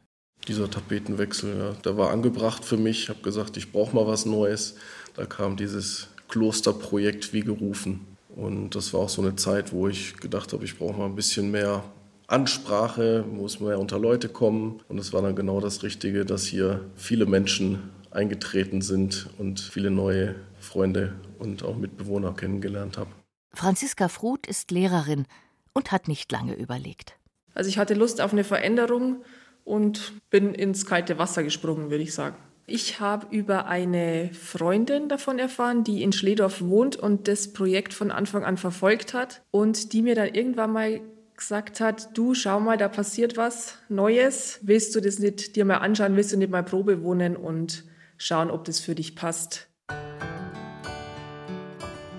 Dieser 0.46 0.70
Tapetenwechsel, 0.70 1.58
ja, 1.58 1.72
der 1.72 1.96
war 1.96 2.10
angebracht 2.10 2.64
für 2.64 2.76
mich. 2.76 3.04
Ich 3.04 3.08
habe 3.08 3.22
gesagt, 3.22 3.56
ich 3.56 3.72
brauche 3.72 3.96
mal 3.96 4.06
was 4.06 4.26
Neues. 4.26 4.76
Da 5.14 5.24
kam 5.24 5.56
dieses 5.56 6.08
Klosterprojekt 6.28 7.32
wie 7.32 7.40
gerufen. 7.40 8.06
Und 8.34 8.74
das 8.74 8.92
war 8.92 9.00
auch 9.00 9.08
so 9.08 9.22
eine 9.22 9.36
Zeit, 9.36 9.72
wo 9.72 9.88
ich 9.88 10.16
gedacht 10.16 10.52
habe, 10.52 10.64
ich 10.64 10.78
brauche 10.78 10.98
mal 10.98 11.06
ein 11.06 11.16
bisschen 11.16 11.50
mehr 11.50 11.84
Ansprache, 12.26 13.24
muss 13.30 13.60
mehr 13.60 13.78
unter 13.78 13.98
Leute 13.98 14.28
kommen. 14.28 14.80
Und 14.88 14.98
es 14.98 15.12
war 15.12 15.22
dann 15.22 15.36
genau 15.36 15.60
das 15.60 15.82
Richtige, 15.82 16.24
dass 16.24 16.44
hier 16.44 16.84
viele 16.94 17.26
Menschen 17.26 17.90
eingetreten 18.10 18.82
sind 18.82 19.28
und 19.38 19.60
viele 19.60 19.90
neue 19.90 20.34
Freunde 20.60 21.14
und 21.38 21.62
auch 21.62 21.76
Mitbewohner 21.76 22.34
kennengelernt 22.34 22.98
habe. 22.98 23.10
Franziska 23.54 24.08
Fruth 24.08 24.46
ist 24.46 24.70
Lehrerin 24.70 25.26
und 25.72 25.92
hat 25.92 26.08
nicht 26.08 26.30
lange 26.32 26.54
überlegt. 26.54 27.16
Also 27.54 27.68
ich 27.68 27.78
hatte 27.78 27.94
Lust 27.94 28.20
auf 28.20 28.32
eine 28.32 28.44
Veränderung 28.44 29.24
und 29.64 30.12
bin 30.30 30.54
ins 30.54 30.86
kalte 30.86 31.18
Wasser 31.18 31.42
gesprungen, 31.42 31.90
würde 31.90 32.02
ich 32.02 32.14
sagen. 32.14 32.36
Ich 32.66 33.00
habe 33.00 33.34
über 33.34 33.66
eine 33.66 34.30
Freundin 34.32 35.08
davon 35.08 35.38
erfahren, 35.38 35.84
die 35.84 36.02
in 36.02 36.12
Schledorf 36.12 36.62
wohnt 36.62 36.96
und 36.96 37.28
das 37.28 37.52
Projekt 37.52 37.92
von 37.92 38.10
Anfang 38.10 38.44
an 38.44 38.56
verfolgt 38.56 39.14
hat 39.14 39.42
und 39.50 39.92
die 39.92 40.02
mir 40.02 40.14
dann 40.14 40.32
irgendwann 40.32 40.72
mal 40.72 41.00
gesagt 41.42 41.80
hat, 41.80 42.16
du 42.16 42.34
schau 42.34 42.60
mal, 42.60 42.76
da 42.76 42.86
passiert 42.86 43.36
was 43.36 43.76
Neues, 43.88 44.60
willst 44.62 44.94
du 44.94 45.00
das 45.00 45.18
nicht 45.18 45.56
dir 45.56 45.64
mal 45.64 45.78
anschauen, 45.78 46.14
willst 46.14 46.32
du 46.32 46.36
nicht 46.36 46.52
mal 46.52 46.62
Probe 46.62 47.02
wohnen 47.02 47.36
und 47.36 47.82
schauen, 48.16 48.48
ob 48.48 48.64
das 48.64 48.78
für 48.78 48.94
dich 48.94 49.16
passt. 49.16 49.66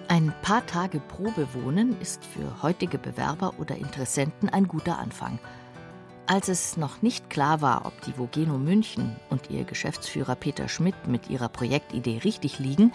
Ein 0.09 0.33
paar 0.41 0.65
Tage 0.65 0.99
Probe 0.99 1.47
wohnen 1.53 1.95
ist 2.01 2.25
für 2.25 2.61
heutige 2.61 2.97
Bewerber 2.97 3.53
oder 3.59 3.77
Interessenten 3.77 4.49
ein 4.49 4.67
guter 4.67 4.99
Anfang. 4.99 5.39
Als 6.27 6.49
es 6.49 6.75
noch 6.75 7.01
nicht 7.01 7.29
klar 7.29 7.61
war, 7.61 7.85
ob 7.85 8.01
die 8.01 8.17
Vogeno 8.17 8.57
München 8.57 9.15
und 9.29 9.49
ihr 9.49 9.63
Geschäftsführer 9.63 10.35
Peter 10.35 10.67
Schmidt 10.67 11.07
mit 11.07 11.29
ihrer 11.29 11.47
Projektidee 11.47 12.19
richtig 12.25 12.59
liegen, 12.59 12.91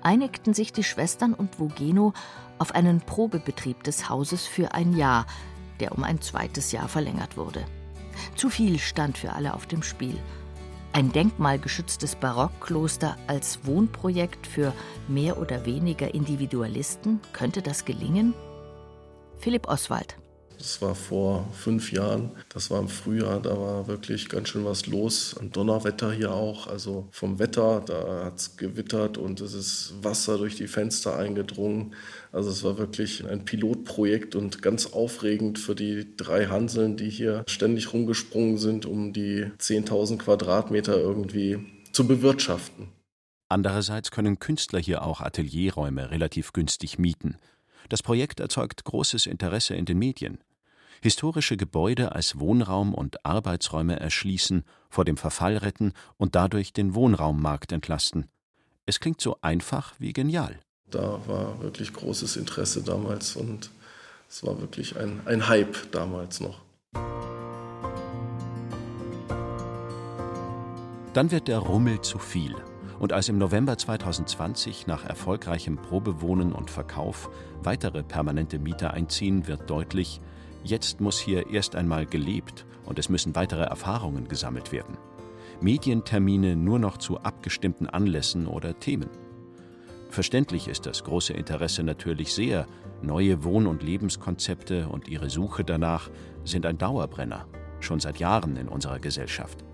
einigten 0.00 0.54
sich 0.54 0.72
die 0.72 0.84
Schwestern 0.84 1.34
und 1.34 1.58
Vogeno 1.58 2.12
auf 2.58 2.72
einen 2.72 3.00
Probebetrieb 3.00 3.82
des 3.82 4.08
Hauses 4.08 4.46
für 4.46 4.74
ein 4.74 4.96
Jahr, 4.96 5.26
der 5.82 5.92
um 5.92 6.04
ein 6.04 6.20
zweites 6.20 6.72
Jahr 6.72 6.88
verlängert 6.88 7.36
wurde. 7.36 7.66
Zu 8.36 8.48
viel 8.48 8.78
stand 8.78 9.18
für 9.18 9.32
alle 9.32 9.52
auf 9.52 9.66
dem 9.66 9.82
Spiel. 9.82 10.16
Ein 10.92 11.10
denkmalgeschütztes 11.10 12.14
Barockkloster 12.16 13.16
als 13.26 13.66
Wohnprojekt 13.66 14.46
für 14.46 14.72
mehr 15.08 15.38
oder 15.38 15.66
weniger 15.66 16.14
Individualisten, 16.14 17.20
könnte 17.32 17.62
das 17.62 17.84
gelingen? 17.84 18.32
Philipp 19.38 19.68
Oswald 19.68 20.16
das 20.58 20.80
war 20.82 20.94
vor 20.94 21.48
fünf 21.52 21.92
Jahren. 21.92 22.30
Das 22.48 22.70
war 22.70 22.80
im 22.80 22.88
Frühjahr. 22.88 23.40
Da 23.40 23.58
war 23.58 23.86
wirklich 23.88 24.28
ganz 24.28 24.48
schön 24.48 24.64
was 24.64 24.86
los. 24.86 25.36
Ein 25.40 25.50
Donnerwetter 25.50 26.12
hier 26.12 26.32
auch. 26.32 26.66
Also 26.66 27.08
vom 27.10 27.38
Wetter, 27.38 27.82
da 27.84 28.24
hat 28.26 28.38
es 28.38 28.56
gewittert 28.56 29.18
und 29.18 29.40
es 29.40 29.54
ist 29.54 29.94
Wasser 30.02 30.38
durch 30.38 30.56
die 30.56 30.68
Fenster 30.68 31.16
eingedrungen. 31.16 31.94
Also 32.30 32.50
es 32.50 32.64
war 32.64 32.78
wirklich 32.78 33.26
ein 33.26 33.44
Pilotprojekt 33.44 34.34
und 34.34 34.62
ganz 34.62 34.86
aufregend 34.86 35.58
für 35.58 35.74
die 35.74 36.16
drei 36.16 36.46
Hanseln, 36.46 36.96
die 36.96 37.10
hier 37.10 37.44
ständig 37.46 37.92
rumgesprungen 37.92 38.58
sind, 38.58 38.86
um 38.86 39.12
die 39.12 39.46
10.000 39.58 40.18
Quadratmeter 40.18 40.96
irgendwie 40.96 41.58
zu 41.92 42.06
bewirtschaften. 42.06 42.88
Andererseits 43.48 44.10
können 44.10 44.38
Künstler 44.38 44.80
hier 44.80 45.02
auch 45.02 45.20
Atelierräume 45.20 46.10
relativ 46.10 46.54
günstig 46.54 46.98
mieten. 46.98 47.36
Das 47.88 48.02
Projekt 48.02 48.40
erzeugt 48.40 48.84
großes 48.84 49.26
Interesse 49.26 49.74
in 49.74 49.84
den 49.84 49.98
Medien 49.98 50.38
historische 51.02 51.56
Gebäude 51.56 52.12
als 52.12 52.38
Wohnraum 52.38 52.94
und 52.94 53.26
Arbeitsräume 53.26 53.98
erschließen, 53.98 54.64
vor 54.88 55.04
dem 55.04 55.16
Verfall 55.16 55.56
retten 55.56 55.92
und 56.16 56.34
dadurch 56.36 56.72
den 56.72 56.94
Wohnraummarkt 56.94 57.72
entlasten. 57.72 58.28
Es 58.86 59.00
klingt 59.00 59.20
so 59.20 59.36
einfach 59.42 59.94
wie 59.98 60.12
genial. 60.12 60.58
Da 60.90 61.20
war 61.26 61.60
wirklich 61.60 61.92
großes 61.92 62.36
Interesse 62.36 62.82
damals 62.82 63.36
und 63.36 63.70
es 64.28 64.44
war 64.46 64.60
wirklich 64.60 64.96
ein, 64.96 65.20
ein 65.26 65.48
Hype 65.48 65.90
damals 65.90 66.40
noch. 66.40 66.60
Dann 71.14 71.30
wird 71.30 71.48
der 71.48 71.58
Rummel 71.58 72.00
zu 72.00 72.18
viel. 72.18 72.54
Und 73.02 73.12
als 73.12 73.28
im 73.28 73.36
November 73.36 73.76
2020 73.76 74.86
nach 74.86 75.04
erfolgreichem 75.04 75.76
Probewohnen 75.76 76.52
und 76.52 76.70
Verkauf 76.70 77.30
weitere 77.64 78.04
permanente 78.04 78.60
Mieter 78.60 78.94
einziehen, 78.94 79.48
wird 79.48 79.68
deutlich, 79.68 80.20
Jetzt 80.62 81.00
muss 81.00 81.18
hier 81.18 81.50
erst 81.50 81.74
einmal 81.74 82.06
gelebt 82.06 82.64
und 82.86 83.00
es 83.00 83.08
müssen 83.08 83.34
weitere 83.34 83.64
Erfahrungen 83.64 84.28
gesammelt 84.28 84.70
werden. 84.70 84.96
Medientermine 85.60 86.54
nur 86.54 86.78
noch 86.78 86.96
zu 86.96 87.18
abgestimmten 87.18 87.88
Anlässen 87.88 88.46
oder 88.46 88.78
Themen. 88.78 89.10
Verständlich 90.08 90.68
ist 90.68 90.86
das 90.86 91.02
große 91.02 91.32
Interesse 91.32 91.82
natürlich 91.82 92.32
sehr. 92.32 92.68
Neue 93.02 93.42
Wohn- 93.42 93.66
und 93.66 93.82
Lebenskonzepte 93.82 94.88
und 94.88 95.08
ihre 95.08 95.28
Suche 95.28 95.64
danach 95.64 96.08
sind 96.44 96.66
ein 96.66 96.78
Dauerbrenner, 96.78 97.48
schon 97.80 97.98
seit 97.98 98.20
Jahren 98.20 98.56
in 98.56 98.68
unserer 98.68 99.00
Gesellschaft. 99.00 99.64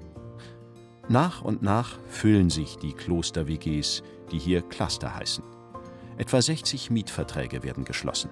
Nach 1.11 1.41
und 1.41 1.63
nach 1.63 1.99
füllen 2.09 2.51
sich 2.51 2.77
die 2.77 2.93
Kloster-WGs, 2.93 4.03
die 4.31 4.39
hier 4.39 4.61
Cluster 4.61 5.15
heißen. 5.15 5.43
Etwa 6.19 6.43
60 6.43 6.91
Mietverträge 6.91 7.63
werden 7.63 7.85
geschlossen. 7.85 8.29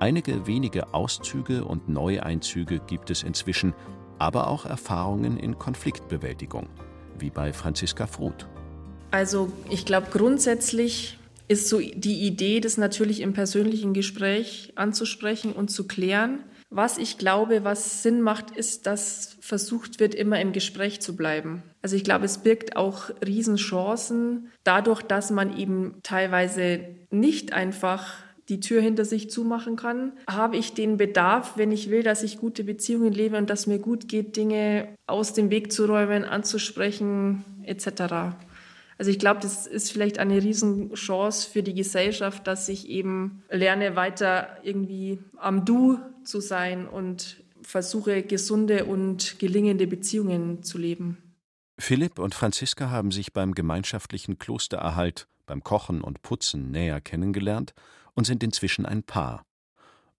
Einige 0.00 0.46
wenige 0.46 0.94
Auszüge 0.94 1.64
und 1.64 1.90
Neueinzüge 1.90 2.80
gibt 2.80 3.10
es 3.10 3.22
inzwischen, 3.22 3.74
aber 4.18 4.48
auch 4.48 4.64
Erfahrungen 4.64 5.36
in 5.36 5.58
Konfliktbewältigung, 5.58 6.68
wie 7.18 7.30
bei 7.30 7.52
Franziska 7.52 8.06
Fruth. 8.06 8.46
Also 9.10 9.52
ich 9.68 9.84
glaube 9.84 10.06
grundsätzlich 10.10 11.18
ist 11.48 11.68
so 11.68 11.78
die 11.78 12.22
Idee, 12.22 12.60
das 12.60 12.78
natürlich 12.78 13.20
im 13.20 13.34
persönlichen 13.34 13.92
Gespräch 13.92 14.72
anzusprechen 14.76 15.52
und 15.52 15.70
zu 15.70 15.86
klären. 15.86 16.40
Was 16.76 16.98
ich 16.98 17.18
glaube, 17.18 17.62
was 17.62 18.02
Sinn 18.02 18.20
macht, 18.20 18.50
ist, 18.50 18.88
dass 18.88 19.36
versucht 19.40 20.00
wird, 20.00 20.12
immer 20.12 20.40
im 20.40 20.50
Gespräch 20.50 21.00
zu 21.00 21.14
bleiben. 21.14 21.62
Also 21.82 21.94
ich 21.94 22.02
glaube, 22.02 22.24
es 22.24 22.38
birgt 22.38 22.74
auch 22.74 23.10
Riesenchancen, 23.24 24.50
dadurch, 24.64 25.02
dass 25.02 25.30
man 25.30 25.56
eben 25.56 25.94
teilweise 26.02 26.80
nicht 27.10 27.52
einfach 27.52 28.14
die 28.48 28.58
Tür 28.58 28.82
hinter 28.82 29.04
sich 29.04 29.30
zumachen 29.30 29.76
kann? 29.76 30.14
Habe 30.28 30.56
ich 30.56 30.74
den 30.74 30.96
Bedarf, 30.96 31.56
wenn 31.56 31.70
ich 31.70 31.90
will, 31.90 32.02
dass 32.02 32.24
ich 32.24 32.38
gute 32.38 32.64
Beziehungen 32.64 33.12
lebe 33.12 33.38
und 33.38 33.50
dass 33.50 33.68
mir 33.68 33.78
gut 33.78 34.08
geht, 34.08 34.36
Dinge 34.36 34.88
aus 35.06 35.32
dem 35.32 35.50
Weg 35.50 35.70
zu 35.70 35.86
räumen, 35.86 36.24
anzusprechen, 36.24 37.44
etc. 37.62 38.34
Also 38.98 39.10
ich 39.12 39.20
glaube, 39.20 39.40
das 39.40 39.68
ist 39.68 39.92
vielleicht 39.92 40.18
eine 40.18 40.42
Riesenchance 40.42 41.48
für 41.48 41.62
die 41.62 41.74
Gesellschaft, 41.74 42.46
dass 42.48 42.68
ich 42.68 42.88
eben 42.88 43.44
lerne, 43.48 43.94
weiter 43.94 44.48
irgendwie 44.64 45.20
am 45.36 45.64
Du 45.64 46.00
zu 46.24 46.40
sein 46.40 46.86
und 46.86 47.42
versuche, 47.62 48.22
gesunde 48.22 48.84
und 48.84 49.38
gelingende 49.38 49.86
Beziehungen 49.86 50.62
zu 50.62 50.78
leben. 50.78 51.36
Philipp 51.78 52.18
und 52.18 52.34
Franziska 52.34 52.90
haben 52.90 53.10
sich 53.10 53.32
beim 53.32 53.54
gemeinschaftlichen 53.54 54.38
Klostererhalt, 54.38 55.26
beim 55.46 55.64
Kochen 55.64 56.00
und 56.02 56.22
Putzen 56.22 56.70
näher 56.70 57.00
kennengelernt 57.00 57.74
und 58.14 58.26
sind 58.26 58.42
inzwischen 58.42 58.86
ein 58.86 59.02
Paar. 59.02 59.44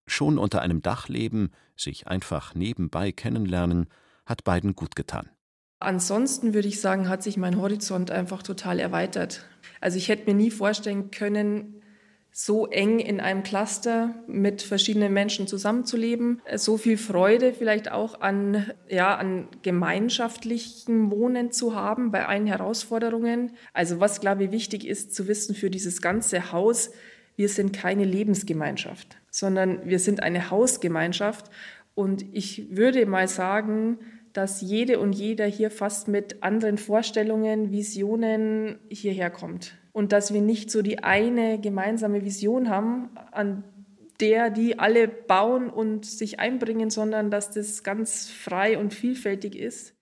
Schon 0.05 0.38
unter 0.38 0.62
einem 0.62 0.81
Dach 0.81 1.07
leben, 1.07 1.51
sich 1.75 2.07
einfach 2.07 2.53
nebenbei 2.55 3.12
kennenlernen, 3.12 3.88
hat 4.25 4.43
beiden 4.43 4.75
gut 4.75 4.95
getan. 4.95 5.29
Ansonsten 5.79 6.53
würde 6.53 6.67
ich 6.67 6.81
sagen, 6.81 7.09
hat 7.09 7.24
sich 7.24 7.38
mein 7.38 7.57
Horizont 7.57 8.12
einfach 8.12 8.43
total 8.43 8.79
erweitert. 8.79 9.45
Also 9.81 9.97
ich 9.97 10.09
hätte 10.09 10.25
mir 10.25 10.35
nie 10.35 10.51
vorstellen 10.51 11.12
können, 11.12 11.81
so 12.38 12.68
eng 12.68 13.00
in 13.00 13.22
einem 13.22 13.44
Cluster 13.44 14.13
mit 14.27 14.62
verschiedenen 14.62 15.13
Menschen 15.13 15.48
zusammenzuleben, 15.48 16.42
so 16.58 16.75
viel 16.75 16.98
Freude 16.98 17.54
vielleicht 17.54 17.89
auch 17.89 18.20
an, 18.20 18.72
ja, 18.89 19.15
an 19.15 19.48
gemeinschaftlichem 19.62 21.12
Wohnen 21.12 21.54
zu 21.54 21.75
haben 21.75 22.12
bei 22.12 22.25
allen 22.25 22.46
Herausforderungen. 22.46 23.54
Also 23.72 24.01
was, 24.01 24.20
glaube 24.20 24.44
ich, 24.44 24.51
wichtig 24.51 24.86
ist 24.86 25.15
zu 25.15 25.30
wissen 25.30 25.56
für 25.56 25.70
dieses 25.70 26.01
ganze 26.01 26.51
Haus, 26.51 26.92
wir 27.38 27.48
sind 27.48 27.72
keine 27.72 28.04
Lebensgemeinschaft, 28.04 29.15
sondern 29.30 29.86
wir 29.86 30.00
sind 30.00 30.22
eine 30.22 30.51
Hausgemeinschaft. 30.51 31.50
Und 31.94 32.25
ich 32.34 32.75
würde 32.75 33.06
mal 33.06 33.30
sagen, 33.30 34.00
dass 34.36 34.60
jede 34.60 35.00
und 35.00 35.13
jeder 35.13 35.46
hier 35.46 35.72
fast 35.72 36.10
mit 36.10 36.44
anderen 36.44 36.77
Vorstellungen, 36.77 37.72
Visionen 37.72 38.80
hierher 38.89 39.30
kommt. 39.30 39.77
Und 39.94 40.12
dass 40.12 40.34
wir 40.34 40.42
nicht 40.42 40.70
so 40.70 40.82
die 40.82 41.01
eine 41.04 41.58
gemeinsame 41.58 42.25
Vision 42.25 42.70
haben, 42.70 43.12
an 43.32 43.63
der, 44.20 44.50
die 44.50 44.77
alle 44.77 45.08
bauen 45.08 45.70
und 45.70 46.06
sich 46.06 46.38
einbringen, 46.42 46.89
sondern 46.89 47.32
dass 47.32 47.51
das 47.51 47.82
ganz 47.84 48.27
frei 48.27 48.77
und 48.77 48.94
vielfältig 48.94 49.56
ist. 49.56 49.94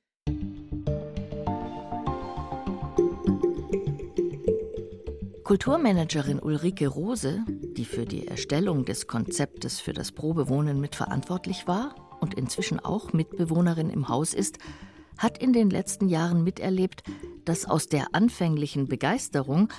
Kulturmanagerin 5.44 6.40
Ulrike 6.40 6.88
Rose, 6.88 7.46
die 7.78 7.86
für 7.86 8.06
die 8.06 8.28
Erstellung 8.28 8.86
des 8.86 9.06
Konzeptes 9.06 9.80
für 9.80 9.94
das 9.94 10.12
Probewohnen 10.12 10.82
mitverantwortlich 10.82 11.68
war 11.68 11.94
und 12.24 12.34
inzwischen 12.34 12.80
auch 12.80 13.14
Mitbewohnerin 13.14 13.92
im 13.92 14.08
Haus 14.08 14.34
ist, 14.34 14.58
hat 15.18 15.38
in 15.38 15.54
den 15.54 15.70
letzten 15.70 16.08
Jahren 16.08 16.44
miterlebt, 16.44 17.04
dass 17.46 17.66
aus 17.66 17.88
der 17.88 18.16
anfänglichen 18.16 18.88
Begeisterung 18.88 19.70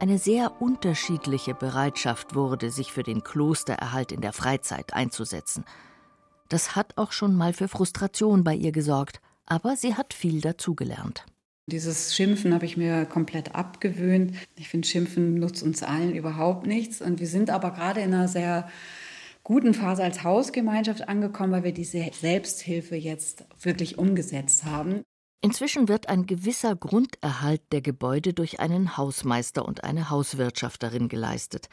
eine 0.00 0.18
sehr 0.18 0.60
unterschiedliche 0.60 1.54
Bereitschaft 1.54 2.34
wurde, 2.34 2.70
sich 2.70 2.92
für 2.92 3.04
den 3.04 3.22
Klostererhalt 3.22 4.12
in 4.12 4.20
der 4.20 4.32
Freizeit 4.32 4.92
einzusetzen. 4.92 5.64
Das 6.48 6.76
hat 6.76 6.98
auch 6.98 7.12
schon 7.12 7.36
mal 7.36 7.52
für 7.52 7.68
Frustration 7.68 8.44
bei 8.44 8.54
ihr 8.54 8.72
gesorgt, 8.72 9.20
aber 9.46 9.76
sie 9.76 9.94
hat 9.94 10.12
viel 10.12 10.40
dazugelernt. 10.40 11.24
Dieses 11.66 12.16
Schimpfen 12.16 12.52
habe 12.52 12.66
ich 12.66 12.76
mir 12.76 13.06
komplett 13.06 13.54
abgewöhnt. 13.54 14.34
Ich 14.56 14.68
finde, 14.68 14.88
Schimpfen 14.88 15.34
nutzt 15.34 15.62
uns 15.62 15.84
allen 15.84 16.14
überhaupt 16.14 16.66
nichts. 16.66 17.00
Und 17.00 17.20
wir 17.20 17.28
sind 17.28 17.50
aber 17.50 17.70
gerade 17.70 18.00
in 18.00 18.12
einer 18.12 18.26
sehr 18.26 18.68
guten 19.44 19.74
Phase 19.74 20.02
als 20.02 20.22
Hausgemeinschaft 20.24 21.08
angekommen, 21.08 21.52
weil 21.52 21.64
wir 21.64 21.72
diese 21.72 22.10
Selbsthilfe 22.12 22.96
jetzt 22.96 23.44
wirklich 23.60 23.98
umgesetzt 23.98 24.64
haben. 24.64 25.02
Inzwischen 25.44 25.88
wird 25.88 26.08
ein 26.08 26.26
gewisser 26.26 26.76
Grunderhalt 26.76 27.62
der 27.72 27.80
Gebäude 27.80 28.32
durch 28.32 28.60
einen 28.60 28.96
Hausmeister 28.96 29.64
und 29.64 29.82
eine 29.82 30.08
Hauswirtschafterin 30.08 31.08
geleistet. 31.08 31.68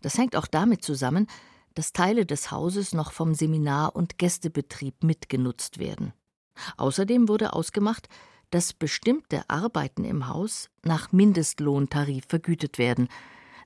Das 0.00 0.16
hängt 0.16 0.36
auch 0.36 0.46
damit 0.46 0.84
zusammen, 0.84 1.26
dass 1.74 1.92
Teile 1.92 2.24
des 2.24 2.50
Hauses 2.50 2.94
noch 2.94 3.12
vom 3.12 3.34
Seminar- 3.34 3.96
und 3.96 4.18
Gästebetrieb 4.18 5.02
mitgenutzt 5.02 5.78
werden. 5.78 6.12
Außerdem 6.76 7.28
wurde 7.28 7.52
ausgemacht, 7.52 8.08
dass 8.50 8.72
bestimmte 8.72 9.42
Arbeiten 9.48 10.04
im 10.04 10.28
Haus 10.28 10.70
nach 10.82 11.12
Mindestlohntarif 11.12 12.24
vergütet 12.28 12.78
werden. 12.78 13.08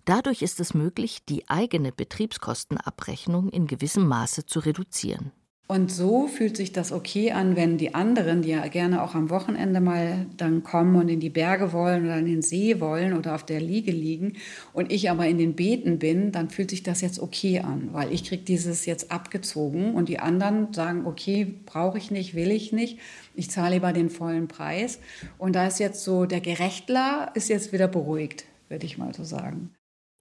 Dadurch 0.04 0.42
ist 0.42 0.60
es 0.60 0.74
möglich, 0.74 1.24
die 1.28 1.48
eigene 1.48 1.90
Betriebskostenabrechnung 1.90 3.48
in 3.48 3.66
gewissem 3.66 4.06
Maße 4.06 4.44
zu 4.44 4.60
reduzieren. 4.60 5.32
Und 5.66 5.90
so 5.90 6.26
fühlt 6.26 6.58
sich 6.58 6.72
das 6.72 6.92
okay 6.92 7.32
an, 7.32 7.56
wenn 7.56 7.78
die 7.78 7.94
anderen, 7.94 8.42
die 8.42 8.50
ja 8.50 8.66
gerne 8.66 9.02
auch 9.02 9.14
am 9.14 9.30
Wochenende 9.30 9.80
mal 9.80 10.26
dann 10.36 10.62
kommen 10.62 10.96
und 10.96 11.08
in 11.08 11.20
die 11.20 11.30
Berge 11.30 11.72
wollen 11.72 12.04
oder 12.04 12.18
in 12.18 12.26
den 12.26 12.42
See 12.42 12.80
wollen 12.80 13.14
oder 13.14 13.34
auf 13.34 13.46
der 13.46 13.62
Liege 13.62 13.90
liegen 13.90 14.34
und 14.74 14.92
ich 14.92 15.08
aber 15.08 15.26
in 15.26 15.38
den 15.38 15.56
Beeten 15.56 15.98
bin, 15.98 16.32
dann 16.32 16.50
fühlt 16.50 16.68
sich 16.68 16.82
das 16.82 17.00
jetzt 17.00 17.18
okay 17.18 17.60
an, 17.60 17.88
weil 17.92 18.12
ich 18.12 18.24
kriege 18.24 18.42
dieses 18.42 18.84
jetzt 18.84 19.10
abgezogen 19.10 19.94
und 19.94 20.10
die 20.10 20.18
anderen 20.18 20.74
sagen, 20.74 21.06
okay, 21.06 21.54
brauche 21.64 21.96
ich 21.96 22.10
nicht, 22.10 22.34
will 22.34 22.50
ich 22.50 22.74
nicht, 22.74 22.98
ich 23.34 23.50
zahle 23.50 23.76
lieber 23.76 23.94
den 23.94 24.10
vollen 24.10 24.48
Preis. 24.48 25.00
Und 25.38 25.56
da 25.56 25.66
ist 25.66 25.80
jetzt 25.80 26.04
so, 26.04 26.26
der 26.26 26.42
Gerechtler 26.42 27.32
ist 27.32 27.48
jetzt 27.48 27.72
wieder 27.72 27.88
beruhigt, 27.88 28.44
würde 28.68 28.84
ich 28.84 28.98
mal 28.98 29.14
so 29.14 29.24
sagen. 29.24 29.70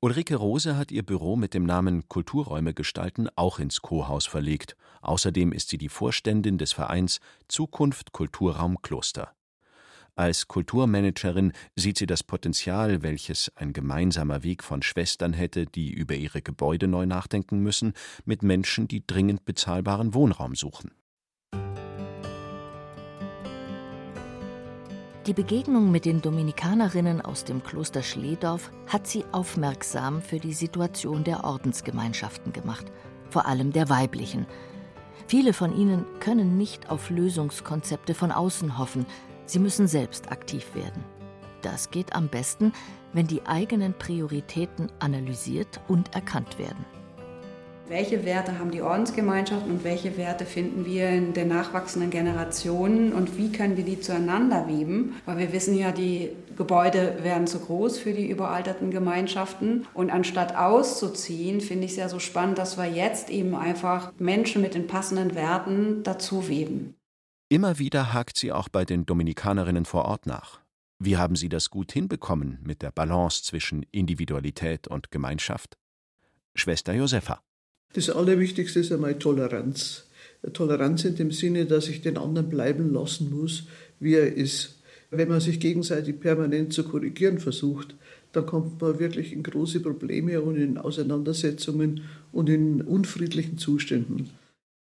Ulrike 0.03 0.35
Rose 0.35 0.75
hat 0.75 0.91
ihr 0.91 1.01
Büro 1.01 1.37
mit 1.37 1.53
dem 1.53 1.63
Namen 1.63 2.09
Kulturräume 2.09 2.73
gestalten 2.73 3.29
auch 3.37 3.57
ins 3.57 3.81
Co-Haus 3.81 4.25
verlegt. 4.25 4.75
Außerdem 5.01 5.53
ist 5.53 5.69
sie 5.69 5.77
die 5.77 5.87
Vorständin 5.87 6.57
des 6.57 6.73
Vereins 6.73 7.21
Zukunft 7.47 8.11
Kulturraum 8.11 8.81
Kloster. 8.81 9.33
Als 10.17 10.49
Kulturmanagerin 10.49 11.53
sieht 11.77 11.97
sie 11.97 12.05
das 12.05 12.21
Potenzial, 12.21 13.01
welches 13.01 13.49
ein 13.55 13.71
gemeinsamer 13.71 14.43
Weg 14.43 14.61
von 14.61 14.81
Schwestern 14.81 15.31
hätte, 15.31 15.67
die 15.67 15.93
über 15.93 16.15
ihre 16.15 16.41
Gebäude 16.41 16.89
neu 16.89 17.05
nachdenken 17.05 17.59
müssen, 17.59 17.93
mit 18.25 18.43
Menschen, 18.43 18.89
die 18.89 19.07
dringend 19.07 19.45
bezahlbaren 19.45 20.13
Wohnraum 20.13 20.53
suchen. 20.55 20.91
Die 25.25 25.33
Begegnung 25.33 25.89
mit 25.89 26.03
den 26.03 26.21
Dominikanerinnen 26.21 27.21
aus 27.21 27.45
dem 27.45 27.63
Kloster 27.63 28.03
Schledorf 28.03 28.69
hat 28.87 29.07
sie 29.07 29.23
aufmerksam 29.31 30.21
für 30.21 30.37
die 30.37 30.51
Situation 30.51 31.23
der 31.23 31.45
Ordensgemeinschaften 31.45 32.51
gemacht, 32.51 32.91
vor 33.29 33.45
allem 33.45 33.71
der 33.71 33.87
weiblichen. 33.87 34.45
Viele 35.27 35.53
von 35.53 35.77
ihnen 35.77 36.05
können 36.19 36.57
nicht 36.57 36.89
auf 36.89 37.09
Lösungskonzepte 37.09 38.13
von 38.13 38.33
außen 38.33 38.77
hoffen, 38.77 39.05
sie 39.45 39.59
müssen 39.59 39.87
selbst 39.87 40.29
aktiv 40.29 40.75
werden. 40.75 41.05
Das 41.61 41.89
geht 41.89 42.13
am 42.13 42.27
besten, 42.27 42.73
wenn 43.13 43.25
die 43.25 43.45
eigenen 43.45 43.93
Prioritäten 43.93 44.91
analysiert 44.99 45.79
und 45.87 46.13
erkannt 46.13 46.59
werden. 46.59 46.83
Welche 47.89 48.23
Werte 48.23 48.59
haben 48.59 48.71
die 48.71 48.81
Ordensgemeinschaften 48.81 49.69
und 49.69 49.83
welche 49.83 50.15
Werte 50.15 50.45
finden 50.45 50.85
wir 50.85 51.09
in 51.09 51.33
den 51.33 51.49
nachwachsenden 51.49 52.11
Generationen 52.11 53.11
und 53.11 53.37
wie 53.37 53.51
können 53.51 53.75
wir 53.75 53.83
die 53.83 53.99
zueinander 53.99 54.67
weben? 54.67 55.15
Weil 55.25 55.37
wir 55.37 55.51
wissen 55.51 55.77
ja, 55.77 55.91
die 55.91 56.29
Gebäude 56.55 57.17
werden 57.23 57.45
zu 57.45 57.59
groß 57.59 57.97
für 57.97 58.13
die 58.13 58.29
überalterten 58.29 58.89
Gemeinschaften. 58.89 59.85
Und 59.93 60.11
anstatt 60.11 60.55
auszuziehen, 60.55 61.59
finde 61.59 61.85
ich 61.85 61.91
es 61.91 61.97
ja 61.97 62.07
so 62.07 62.19
spannend, 62.19 62.57
dass 62.57 62.77
wir 62.77 62.85
jetzt 62.85 63.29
eben 63.29 63.53
einfach 63.53 64.13
Menschen 64.17 64.61
mit 64.61 64.75
den 64.75 64.87
passenden 64.87 65.35
Werten 65.35 66.03
dazu 66.03 66.47
weben. 66.47 66.95
Immer 67.49 67.79
wieder 67.79 68.13
hakt 68.13 68.37
sie 68.37 68.53
auch 68.53 68.69
bei 68.69 68.85
den 68.85 69.05
Dominikanerinnen 69.05 69.85
vor 69.85 70.05
Ort 70.05 70.25
nach. 70.25 70.61
Wie 70.99 71.17
haben 71.17 71.35
Sie 71.35 71.49
das 71.49 71.69
gut 71.69 71.91
hinbekommen 71.91 72.59
mit 72.63 72.81
der 72.81 72.91
Balance 72.91 73.43
zwischen 73.43 73.85
Individualität 73.91 74.87
und 74.87 75.11
Gemeinschaft? 75.11 75.77
Schwester 76.55 76.93
Josefa. 76.93 77.41
Das 77.93 78.09
Allerwichtigste 78.09 78.79
ist 78.79 78.91
einmal 78.91 79.19
Toleranz. 79.19 80.05
Toleranz 80.51 81.05
in 81.05 81.15
dem 81.15 81.31
Sinne, 81.31 81.65
dass 81.65 81.87
ich 81.87 82.01
den 82.01 82.17
anderen 82.17 82.49
bleiben 82.49 82.91
lassen 82.91 83.29
muss, 83.29 83.67
wie 83.99 84.15
er 84.15 84.33
ist. 84.33 84.81
Wenn 85.11 85.29
man 85.29 85.39
sich 85.39 85.59
gegenseitig 85.59 86.19
permanent 86.19 86.73
zu 86.73 86.83
korrigieren 86.83 87.39
versucht, 87.39 87.95
dann 88.31 88.47
kommt 88.47 88.81
man 88.81 88.99
wirklich 88.99 89.31
in 89.31 89.43
große 89.43 89.79
Probleme 89.79 90.41
und 90.41 90.57
in 90.57 90.79
Auseinandersetzungen 90.79 92.01
und 92.31 92.49
in 92.49 92.81
unfriedlichen 92.81 93.59
Zuständen. 93.59 94.31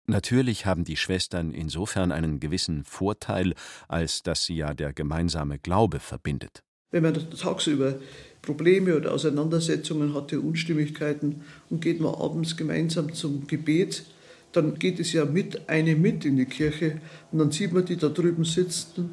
Natürlich 0.07 0.67
haben 0.67 0.85
die 0.85 0.97
Schwestern 0.97 1.53
insofern 1.53 2.13
einen 2.13 2.39
gewissen 2.39 2.85
Vorteil, 2.85 3.55
als 3.89 4.23
dass 4.23 4.45
sie 4.45 4.57
ja 4.57 4.73
der 4.73 4.93
gemeinsame 4.93 5.59
Glaube 5.59 5.99
verbindet. 5.99 6.63
Wenn 6.91 7.03
man 7.03 7.15
tagsüber 7.15 7.97
Probleme 8.45 8.97
oder 8.97 9.13
Auseinandersetzungen 9.13 10.15
hatte, 10.15 10.41
Unstimmigkeiten 10.41 11.43
und 11.71 11.81
geht 11.81 12.01
man 12.01 12.15
abends 12.15 12.57
gemeinsam 12.57 13.15
zum 13.15 13.47
Gebet, 13.47 14.05
dann 14.53 14.79
geht 14.79 15.01
es 15.01 15.13
ja 15.13 15.25
mit 15.25 15.69
eine 15.69 15.97
mit 15.97 16.25
in 16.25 16.37
die 16.37 16.45
Kirche 16.45 17.01
und 17.33 17.39
dann 17.39 17.51
sieht 17.51 17.73
man 17.73 17.85
die 17.85 17.97
da 17.97 18.09
drüben 18.09 18.45
sitzen, 18.45 19.11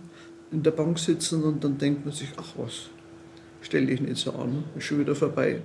in 0.51 0.63
der 0.63 0.71
Bank 0.71 0.99
sitzen 0.99 1.43
und 1.43 1.63
dann 1.63 1.77
denkt 1.77 2.05
man 2.05 2.13
sich, 2.13 2.29
ach 2.37 2.53
was, 2.57 2.89
stelle 3.61 3.91
ich 3.91 4.01
nicht 4.01 4.17
so 4.17 4.33
an, 4.33 4.63
ist 4.77 4.85
schon 4.85 4.99
wieder 4.99 5.15
vorbei. 5.15 5.61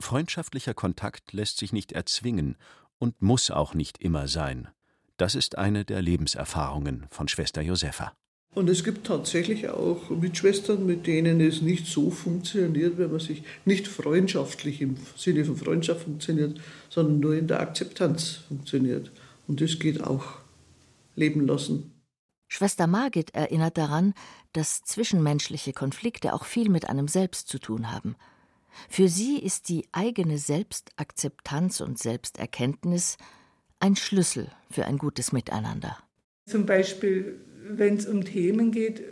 Freundschaftlicher 0.00 0.74
Kontakt 0.74 1.32
lässt 1.32 1.58
sich 1.58 1.72
nicht 1.72 1.92
erzwingen 1.92 2.56
und 2.98 3.22
muss 3.22 3.50
auch 3.50 3.74
nicht 3.74 3.98
immer 3.98 4.28
sein. 4.28 4.68
Das 5.16 5.34
ist 5.34 5.56
eine 5.56 5.84
der 5.84 6.02
Lebenserfahrungen 6.02 7.06
von 7.10 7.28
Schwester 7.28 7.62
Josefa. 7.62 8.14
Und 8.54 8.70
es 8.70 8.84
gibt 8.84 9.06
tatsächlich 9.06 9.68
auch 9.68 10.10
Mitschwestern, 10.10 10.86
mit 10.86 11.08
denen 11.08 11.40
es 11.40 11.60
nicht 11.60 11.86
so 11.86 12.10
funktioniert, 12.10 12.98
wenn 12.98 13.10
man 13.10 13.18
sich 13.18 13.42
nicht 13.64 13.88
freundschaftlich 13.88 14.80
im 14.80 14.96
Sinne 15.16 15.44
von 15.44 15.56
Freundschaft 15.56 16.02
funktioniert, 16.02 16.60
sondern 16.88 17.18
nur 17.18 17.34
in 17.34 17.48
der 17.48 17.60
Akzeptanz 17.60 18.40
funktioniert. 18.46 19.10
Und 19.48 19.60
das 19.60 19.80
geht 19.80 20.02
auch 20.02 20.38
leben 21.16 21.46
lassen. 21.46 21.90
Schwester 22.46 22.86
Margit 22.86 23.34
erinnert 23.34 23.76
daran, 23.76 24.14
dass 24.52 24.82
zwischenmenschliche 24.82 25.72
Konflikte 25.72 26.32
auch 26.32 26.44
viel 26.44 26.68
mit 26.68 26.88
einem 26.88 27.08
selbst 27.08 27.48
zu 27.48 27.58
tun 27.58 27.90
haben. 27.90 28.14
Für 28.88 29.08
sie 29.08 29.38
ist 29.38 29.68
die 29.68 29.88
eigene 29.90 30.38
Selbstakzeptanz 30.38 31.80
und 31.80 31.98
Selbsterkenntnis 31.98 33.16
ein 33.80 33.96
Schlüssel 33.96 34.50
für 34.70 34.84
ein 34.84 34.98
gutes 34.98 35.32
Miteinander. 35.32 35.98
Zum 36.46 36.66
Beispiel 36.66 37.40
wenn 37.66 37.96
es 37.96 38.06
um 38.06 38.24
Themen 38.24 38.70
geht, 38.70 39.02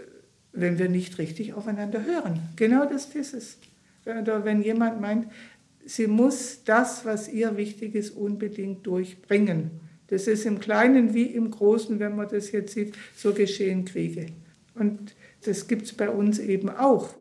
wenn 0.52 0.78
wir 0.78 0.88
nicht 0.88 1.18
richtig 1.18 1.54
aufeinander 1.54 2.04
hören. 2.04 2.40
Genau 2.56 2.84
das 2.84 3.06
ist 3.06 3.34
es. 3.34 3.58
Oder 4.04 4.44
wenn 4.44 4.62
jemand 4.62 5.00
meint, 5.00 5.26
sie 5.84 6.06
muss 6.06 6.64
das, 6.64 7.04
was 7.04 7.28
ihr 7.28 7.56
wichtig 7.56 7.94
ist, 7.94 8.10
unbedingt 8.10 8.86
durchbringen. 8.86 9.70
Das 10.08 10.26
ist 10.26 10.44
im 10.44 10.60
Kleinen 10.60 11.14
wie 11.14 11.24
im 11.24 11.50
Großen, 11.50 11.98
wenn 11.98 12.16
man 12.16 12.28
das 12.28 12.52
jetzt 12.52 12.74
sieht, 12.74 12.94
so 13.16 13.32
geschehen 13.32 13.84
Kriege. 13.84 14.26
Und 14.74 15.14
das 15.44 15.68
gibt 15.68 15.86
es 15.86 15.92
bei 15.94 16.10
uns 16.10 16.38
eben 16.38 16.68
auch. 16.68 17.14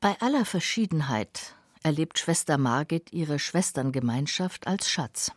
Bei 0.00 0.14
aller 0.20 0.44
Verschiedenheit 0.44 1.54
erlebt 1.82 2.18
Schwester 2.18 2.56
Margit 2.56 3.12
ihre 3.12 3.38
Schwesterngemeinschaft 3.38 4.66
als 4.66 4.88
Schatz. 4.88 5.32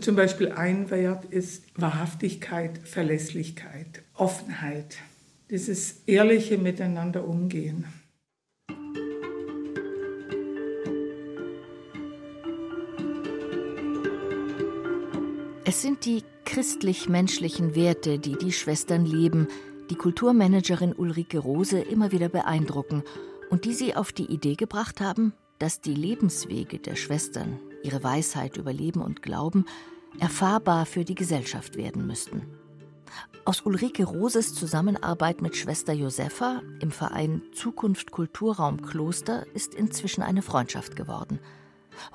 Zum 0.00 0.16
Beispiel 0.16 0.52
ein 0.52 0.90
Wert 0.90 1.24
ist 1.24 1.64
Wahrhaftigkeit, 1.74 2.78
Verlässlichkeit, 2.86 4.02
Offenheit, 4.14 4.98
dieses 5.50 6.02
ehrliche 6.06 6.58
Miteinander 6.58 7.26
umgehen. 7.26 7.86
Es 15.64 15.82
sind 15.82 16.04
die 16.04 16.22
christlich-menschlichen 16.44 17.74
Werte, 17.74 18.18
die 18.18 18.36
die 18.36 18.52
Schwestern 18.52 19.06
leben, 19.06 19.48
die 19.90 19.94
Kulturmanagerin 19.94 20.94
Ulrike 20.94 21.38
Rose 21.38 21.78
immer 21.80 22.12
wieder 22.12 22.28
beeindrucken 22.28 23.04
und 23.48 23.64
die 23.64 23.72
sie 23.72 23.94
auf 23.94 24.12
die 24.12 24.26
Idee 24.26 24.54
gebracht 24.54 25.00
haben, 25.00 25.32
dass 25.58 25.80
die 25.80 25.94
Lebenswege 25.94 26.78
der 26.78 26.96
Schwestern, 26.96 27.58
ihre 27.82 28.02
Weisheit 28.02 28.56
über 28.56 28.72
Leben 28.72 29.00
und 29.00 29.22
Glauben, 29.22 29.64
erfahrbar 30.18 30.86
für 30.86 31.04
die 31.04 31.14
Gesellschaft 31.14 31.76
werden 31.76 32.06
müssten. 32.06 32.42
Aus 33.44 33.62
Ulrike 33.62 34.04
Roses 34.04 34.54
Zusammenarbeit 34.54 35.40
mit 35.40 35.56
Schwester 35.56 35.92
Josefa 35.92 36.60
im 36.80 36.90
Verein 36.90 37.42
Zukunft 37.54 38.10
Kulturraum 38.10 38.82
Kloster 38.82 39.46
ist 39.54 39.74
inzwischen 39.74 40.22
eine 40.22 40.42
Freundschaft 40.42 40.96
geworden. 40.96 41.38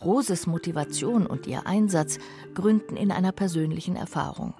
Roses 0.03 0.47
Motivation 0.47 1.25
und 1.25 1.47
ihr 1.47 1.65
Einsatz 1.65 2.19
gründen 2.53 2.95
in 2.95 3.11
einer 3.11 3.31
persönlichen 3.31 3.95
Erfahrung. 3.95 4.53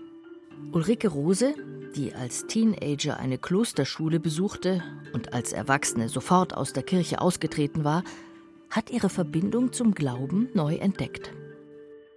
Ulrike 0.72 1.10
Rose, 1.10 1.54
die 1.96 2.14
als 2.16 2.48
Teenager 2.48 3.18
eine 3.18 3.38
Klosterschule 3.38 4.20
besuchte 4.20 4.82
und 5.14 5.34
als 5.34 5.54
Erwachsene 5.54 6.10
sofort 6.10 6.56
aus 6.56 6.74
der 6.74 6.84
Kirche 6.84 7.22
ausgetreten 7.22 7.84
war, 7.84 8.04
hat 8.74 8.90
ihre 8.90 9.10
Verbindung 9.10 9.72
zum 9.72 9.94
Glauben 9.94 10.50
neu 10.56 10.76
entdeckt. 10.76 11.32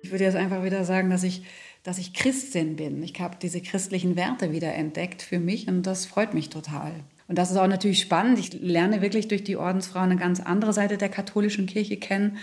Ich 0.02 0.10
würde 0.10 0.24
jetzt 0.24 0.36
einfach 0.36 0.64
wieder 0.64 0.84
sagen, 0.84 1.10
dass 1.10 1.22
ich, 1.22 1.42
dass 1.82 1.98
ich 1.98 2.14
Christin 2.14 2.76
bin. 2.76 3.02
Ich 3.02 3.20
habe 3.20 3.36
diese 3.40 3.60
christlichen 3.60 4.16
Werte 4.16 4.52
wieder 4.52 4.72
entdeckt 4.72 5.20
für 5.20 5.38
mich 5.38 5.68
und 5.68 5.82
das 5.82 6.06
freut 6.06 6.32
mich 6.32 6.48
total. 6.48 6.92
Und 7.28 7.36
das 7.36 7.50
ist 7.50 7.58
auch 7.58 7.66
natürlich 7.66 8.00
spannend. 8.00 8.38
Ich 8.38 8.54
lerne 8.54 9.02
wirklich 9.02 9.28
durch 9.28 9.44
die 9.44 9.56
Ordensfrau 9.56 10.00
eine 10.00 10.16
ganz 10.16 10.40
andere 10.40 10.72
Seite 10.72 10.96
der 10.96 11.08
katholischen 11.10 11.66
Kirche 11.66 11.98
kennen 11.98 12.38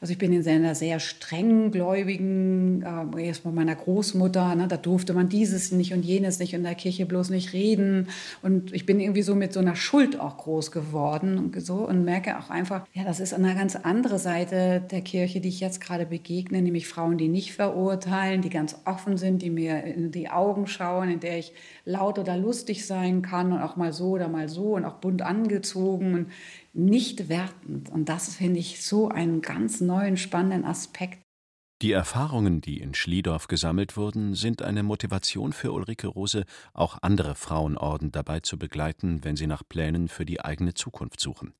also 0.00 0.12
ich 0.12 0.18
bin 0.18 0.32
in 0.32 0.46
einer 0.46 0.74
sehr 0.74 1.00
streng 1.00 1.70
gläubigen, 1.70 2.82
äh, 2.82 3.26
erst 3.26 3.44
bei 3.44 3.50
meiner 3.50 3.74
Großmutter, 3.74 4.54
ne, 4.54 4.68
da 4.68 4.76
durfte 4.76 5.14
man 5.14 5.28
dieses 5.28 5.72
nicht 5.72 5.92
und 5.92 6.04
jenes 6.04 6.38
nicht 6.38 6.54
in 6.54 6.62
der 6.62 6.74
Kirche 6.74 7.06
bloß 7.06 7.30
nicht 7.30 7.52
reden. 7.52 8.08
Und 8.42 8.72
ich 8.72 8.86
bin 8.86 9.00
irgendwie 9.00 9.22
so 9.22 9.34
mit 9.34 9.52
so 9.52 9.60
einer 9.60 9.76
Schuld 9.76 10.18
auch 10.18 10.36
groß 10.36 10.70
geworden 10.70 11.38
und 11.38 11.60
so 11.60 11.86
und 11.86 12.04
merke 12.04 12.38
auch 12.38 12.50
einfach, 12.50 12.86
ja, 12.92 13.04
das 13.04 13.20
ist 13.20 13.32
eine 13.32 13.54
ganz 13.54 13.76
andere 13.76 14.18
Seite 14.18 14.82
der 14.90 15.00
Kirche, 15.00 15.40
die 15.40 15.48
ich 15.48 15.60
jetzt 15.60 15.80
gerade 15.80 16.06
begegne, 16.06 16.62
nämlich 16.62 16.88
Frauen, 16.88 17.18
die 17.18 17.28
nicht 17.28 17.52
verurteilen, 17.52 18.42
die 18.42 18.50
ganz 18.50 18.76
offen 18.84 19.16
sind, 19.16 19.42
die 19.42 19.50
mir 19.50 19.84
in 19.84 20.10
die 20.10 20.28
Augen 20.28 20.66
schauen, 20.66 21.10
in 21.10 21.20
der 21.20 21.38
ich 21.38 21.52
laut 21.84 22.18
oder 22.18 22.36
lustig 22.36 22.86
sein 22.86 23.22
kann 23.22 23.52
und 23.52 23.60
auch 23.60 23.76
mal 23.76 23.92
so 23.92 24.10
oder 24.10 24.28
mal 24.28 24.48
so 24.48 24.74
und 24.74 24.84
auch 24.84 24.94
bunt 24.94 25.22
angezogen 25.22 26.14
und 26.14 26.26
nicht 26.76 27.28
wertend. 27.28 27.90
Und 27.90 28.08
das 28.08 28.36
finde 28.36 28.60
ich 28.60 28.84
so 28.84 29.08
einen 29.08 29.40
ganz 29.40 29.80
neuen, 29.80 30.16
spannenden 30.16 30.64
Aspekt. 30.64 31.20
Die 31.82 31.92
Erfahrungen, 31.92 32.62
die 32.62 32.80
in 32.80 32.94
Schliedorf 32.94 33.48
gesammelt 33.48 33.98
wurden, 33.98 34.34
sind 34.34 34.62
eine 34.62 34.82
Motivation 34.82 35.52
für 35.52 35.72
Ulrike 35.72 36.06
Rose, 36.06 36.46
auch 36.72 36.98
andere 37.02 37.34
Frauenorden 37.34 38.12
dabei 38.12 38.40
zu 38.40 38.58
begleiten, 38.58 39.24
wenn 39.24 39.36
sie 39.36 39.46
nach 39.46 39.62
Plänen 39.68 40.08
für 40.08 40.24
die 40.24 40.40
eigene 40.40 40.72
Zukunft 40.72 41.20
suchen. 41.20 41.52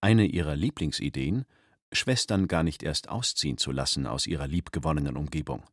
Eine 0.00 0.26
ihrer 0.26 0.54
Lieblingsideen, 0.54 1.44
Schwestern 1.90 2.46
gar 2.46 2.62
nicht 2.62 2.84
erst 2.84 3.08
ausziehen 3.08 3.58
zu 3.58 3.72
lassen 3.72 4.06
aus 4.06 4.26
ihrer 4.28 4.46
liebgewonnenen 4.46 5.16
Umgebung, 5.16 5.64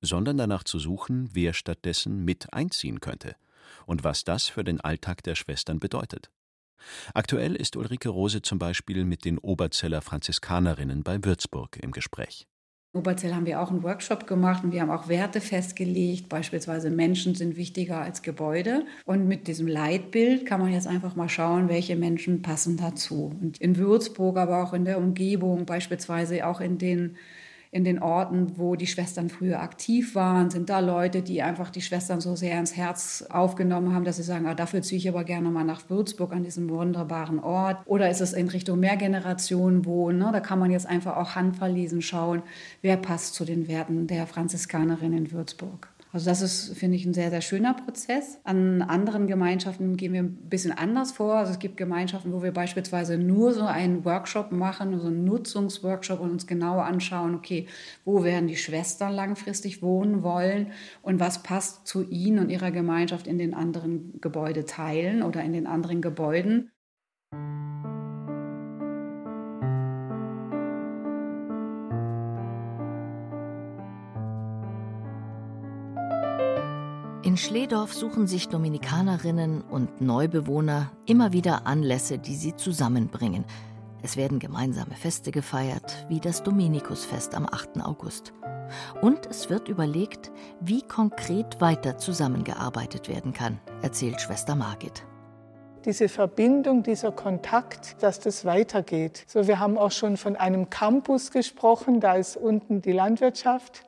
sondern 0.00 0.38
danach 0.38 0.62
zu 0.62 0.78
suchen, 0.78 1.28
wer 1.32 1.52
stattdessen 1.52 2.24
mit 2.24 2.52
einziehen 2.52 3.00
könnte 3.00 3.34
und 3.86 4.04
was 4.04 4.22
das 4.22 4.46
für 4.46 4.62
den 4.62 4.80
Alltag 4.80 5.24
der 5.24 5.34
Schwestern 5.34 5.80
bedeutet. 5.80 6.30
Aktuell 7.14 7.54
ist 7.54 7.76
Ulrike 7.76 8.08
Rose 8.08 8.42
zum 8.42 8.58
Beispiel 8.58 9.04
mit 9.04 9.24
den 9.24 9.38
Oberzeller 9.38 10.02
Franziskanerinnen 10.02 11.02
bei 11.02 11.24
Würzburg 11.24 11.78
im 11.82 11.92
Gespräch. 11.92 12.46
In 12.96 13.00
Oberzell 13.00 13.34
haben 13.34 13.44
wir 13.44 13.60
auch 13.60 13.70
einen 13.70 13.82
Workshop 13.82 14.26
gemacht 14.26 14.64
und 14.64 14.72
wir 14.72 14.80
haben 14.80 14.90
auch 14.90 15.08
Werte 15.08 15.42
festgelegt. 15.42 16.30
Beispielsweise 16.30 16.88
Menschen 16.90 17.34
sind 17.34 17.56
wichtiger 17.56 18.00
als 18.00 18.22
Gebäude. 18.22 18.86
Und 19.04 19.28
mit 19.28 19.48
diesem 19.48 19.66
Leitbild 19.66 20.46
kann 20.46 20.60
man 20.60 20.72
jetzt 20.72 20.86
einfach 20.86 21.14
mal 21.14 21.28
schauen, 21.28 21.68
welche 21.68 21.94
Menschen 21.94 22.40
passen 22.40 22.78
dazu. 22.78 23.36
Und 23.38 23.60
in 23.60 23.76
Würzburg, 23.76 24.38
aber 24.38 24.62
auch 24.62 24.72
in 24.72 24.86
der 24.86 24.96
Umgebung, 24.96 25.66
beispielsweise 25.66 26.46
auch 26.46 26.60
in 26.60 26.78
den 26.78 27.16
in 27.70 27.84
den 27.84 28.00
Orten, 28.02 28.52
wo 28.56 28.76
die 28.76 28.86
Schwestern 28.86 29.28
früher 29.28 29.60
aktiv 29.60 30.14
waren, 30.14 30.50
sind 30.50 30.68
da 30.70 30.80
Leute, 30.80 31.22
die 31.22 31.42
einfach 31.42 31.70
die 31.70 31.82
Schwestern 31.82 32.20
so 32.20 32.36
sehr 32.36 32.58
ins 32.58 32.76
Herz 32.76 33.24
aufgenommen 33.28 33.94
haben, 33.94 34.04
dass 34.04 34.16
sie 34.16 34.22
sagen, 34.22 34.46
ah, 34.46 34.54
dafür 34.54 34.82
ziehe 34.82 34.98
ich 34.98 35.08
aber 35.08 35.24
gerne 35.24 35.50
mal 35.50 35.64
nach 35.64 35.88
Würzburg 35.90 36.32
an 36.32 36.44
diesem 36.44 36.68
wunderbaren 36.68 37.38
Ort. 37.38 37.78
Oder 37.86 38.10
ist 38.10 38.20
es 38.20 38.32
in 38.32 38.48
Richtung 38.48 38.80
Mehrgenerationen 38.80 39.84
wohnen? 39.84 40.18
Ne? 40.18 40.30
Da 40.32 40.40
kann 40.40 40.58
man 40.58 40.70
jetzt 40.70 40.86
einfach 40.86 41.16
auch 41.16 41.34
handverlesen 41.34 42.02
schauen, 42.02 42.42
wer 42.82 42.96
passt 42.96 43.34
zu 43.34 43.44
den 43.44 43.68
Werten 43.68 44.06
der 44.06 44.26
Franziskanerin 44.26 45.12
in 45.12 45.32
Würzburg. 45.32 45.88
Also 46.12 46.30
das 46.30 46.40
ist, 46.40 46.78
finde 46.78 46.96
ich, 46.96 47.04
ein 47.04 47.14
sehr, 47.14 47.30
sehr 47.30 47.40
schöner 47.40 47.74
Prozess. 47.74 48.38
An 48.44 48.80
anderen 48.82 49.26
Gemeinschaften 49.26 49.96
gehen 49.96 50.12
wir 50.12 50.22
ein 50.22 50.48
bisschen 50.48 50.72
anders 50.72 51.12
vor. 51.12 51.34
Also 51.34 51.52
es 51.52 51.58
gibt 51.58 51.76
Gemeinschaften, 51.76 52.32
wo 52.32 52.42
wir 52.42 52.52
beispielsweise 52.52 53.18
nur 53.18 53.52
so 53.52 53.64
einen 53.64 54.04
Workshop 54.04 54.52
machen, 54.52 54.98
so 54.98 55.08
einen 55.08 55.24
Nutzungsworkshop 55.24 56.20
und 56.20 56.30
uns 56.30 56.46
genau 56.46 56.78
anschauen, 56.78 57.34
okay, 57.34 57.66
wo 58.04 58.24
werden 58.24 58.46
die 58.46 58.56
Schwestern 58.56 59.12
langfristig 59.12 59.82
wohnen 59.82 60.22
wollen 60.22 60.72
und 61.02 61.20
was 61.20 61.42
passt 61.42 61.86
zu 61.86 62.08
ihnen 62.08 62.38
und 62.38 62.50
ihrer 62.50 62.70
Gemeinschaft 62.70 63.26
in 63.26 63.38
den 63.38 63.52
anderen 63.52 64.20
Gebäudeteilen 64.20 65.22
oder 65.22 65.42
in 65.42 65.52
den 65.52 65.66
anderen 65.66 66.00
Gebäuden. 66.00 66.70
In 77.36 77.40
Schledorf 77.40 77.92
suchen 77.92 78.26
sich 78.26 78.48
Dominikanerinnen 78.48 79.60
und 79.60 80.00
Neubewohner 80.00 80.90
immer 81.04 81.34
wieder 81.34 81.66
Anlässe, 81.66 82.16
die 82.16 82.34
sie 82.34 82.56
zusammenbringen. 82.56 83.44
Es 84.02 84.16
werden 84.16 84.38
gemeinsame 84.38 84.94
Feste 84.94 85.32
gefeiert, 85.32 86.06
wie 86.08 86.18
das 86.18 86.42
Dominikusfest 86.42 87.34
am 87.34 87.44
8. 87.44 87.82
August. 87.82 88.32
Und 89.02 89.26
es 89.26 89.50
wird 89.50 89.68
überlegt, 89.68 90.32
wie 90.62 90.80
konkret 90.80 91.60
weiter 91.60 91.98
zusammengearbeitet 91.98 93.06
werden 93.06 93.34
kann, 93.34 93.60
erzählt 93.82 94.18
Schwester 94.22 94.54
Margit 94.54 95.04
diese 95.84 96.08
Verbindung, 96.08 96.82
dieser 96.82 97.12
Kontakt, 97.12 98.02
dass 98.02 98.18
das 98.18 98.44
weitergeht. 98.44 99.22
So, 99.28 99.46
wir 99.46 99.60
haben 99.60 99.78
auch 99.78 99.92
schon 99.92 100.16
von 100.16 100.34
einem 100.34 100.68
Campus 100.68 101.30
gesprochen, 101.30 102.00
da 102.00 102.14
ist 102.14 102.36
unten 102.36 102.82
die 102.82 102.90
Landwirtschaft, 102.90 103.84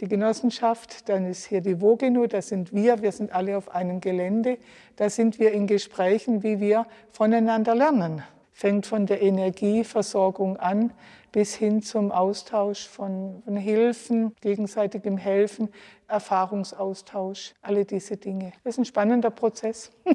die 0.00 0.08
Genossenschaft, 0.08 1.08
dann 1.08 1.26
ist 1.26 1.46
hier 1.46 1.60
die 1.60 1.76
Vogenu, 1.76 2.26
da 2.26 2.40
sind 2.40 2.72
wir, 2.72 3.02
wir 3.02 3.12
sind 3.12 3.32
alle 3.32 3.56
auf 3.56 3.74
einem 3.74 4.00
Gelände, 4.00 4.58
da 4.96 5.10
sind 5.10 5.38
wir 5.38 5.52
in 5.52 5.66
Gesprächen, 5.66 6.42
wie 6.42 6.60
wir 6.60 6.86
voneinander 7.10 7.74
lernen. 7.74 8.22
Fängt 8.52 8.86
von 8.86 9.06
der 9.06 9.22
Energieversorgung 9.22 10.56
an 10.56 10.92
bis 11.30 11.54
hin 11.54 11.82
zum 11.82 12.10
Austausch 12.10 12.88
von, 12.88 13.42
von 13.44 13.56
Hilfen, 13.56 14.34
gegenseitigem 14.40 15.16
Helfen, 15.16 15.68
Erfahrungsaustausch, 16.08 17.54
alle 17.62 17.84
diese 17.84 18.16
Dinge. 18.16 18.52
Das 18.64 18.74
ist 18.74 18.78
ein 18.78 18.84
spannender 18.84 19.30
Prozess. 19.30 19.92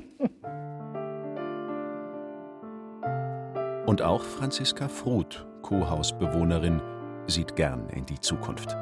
Und 3.85 4.01
auch 4.01 4.23
Franziska 4.23 4.87
Fruth, 4.87 5.45
Co-Hausbewohnerin, 5.61 6.81
sieht 7.27 7.55
gern 7.55 7.89
in 7.89 8.05
die 8.05 8.19
Zukunft. 8.19 8.75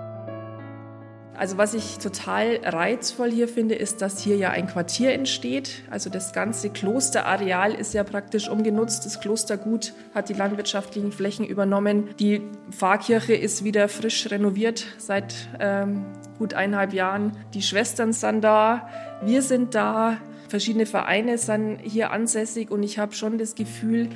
Also 1.41 1.57
was 1.57 1.73
ich 1.73 1.97
total 1.97 2.59
reizvoll 2.63 3.31
hier 3.31 3.47
finde, 3.47 3.73
ist, 3.73 4.03
dass 4.03 4.21
hier 4.21 4.35
ja 4.35 4.51
ein 4.51 4.67
Quartier 4.67 5.11
entsteht. 5.11 5.81
Also 5.89 6.11
das 6.11 6.33
ganze 6.33 6.69
Klosterareal 6.69 7.73
ist 7.73 7.95
ja 7.95 8.03
praktisch 8.03 8.47
umgenutzt. 8.47 9.07
Das 9.07 9.19
Klostergut 9.19 9.93
hat 10.13 10.29
die 10.29 10.33
landwirtschaftlichen 10.33 11.11
Flächen 11.11 11.43
übernommen. 11.43 12.09
Die 12.19 12.43
Pfarrkirche 12.69 13.33
ist 13.33 13.63
wieder 13.63 13.89
frisch 13.89 14.29
renoviert 14.29 14.85
seit 14.99 15.33
ähm, 15.59 16.05
gut 16.37 16.53
eineinhalb 16.53 16.93
Jahren. 16.93 17.35
Die 17.55 17.63
Schwestern 17.63 18.13
sind 18.13 18.43
da, 18.43 18.87
wir 19.23 19.41
sind 19.41 19.73
da, 19.73 20.17
verschiedene 20.47 20.85
Vereine 20.85 21.39
sind 21.39 21.79
hier 21.81 22.11
ansässig 22.11 22.69
und 22.69 22.83
ich 22.83 22.99
habe 22.99 23.13
schon 23.13 23.39
das 23.39 23.55
Gefühl, 23.55 24.09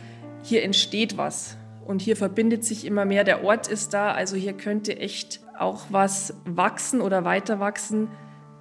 hier 0.44 0.62
entsteht 0.62 1.18
was. 1.18 1.58
Und 1.86 2.02
hier 2.02 2.18
verbindet 2.18 2.66
sich 2.66 2.86
immer 2.86 3.06
mehr. 3.06 3.24
Der 3.24 3.44
Ort 3.44 3.68
ist 3.68 3.94
da, 3.94 4.12
also 4.12 4.36
hier 4.36 4.54
könnte 4.54 4.98
echt 4.98 5.40
auch 5.58 5.86
was 5.90 6.34
wachsen 6.46 7.00
oder 7.00 7.24
weiter 7.24 7.60
wachsen, 7.60 8.10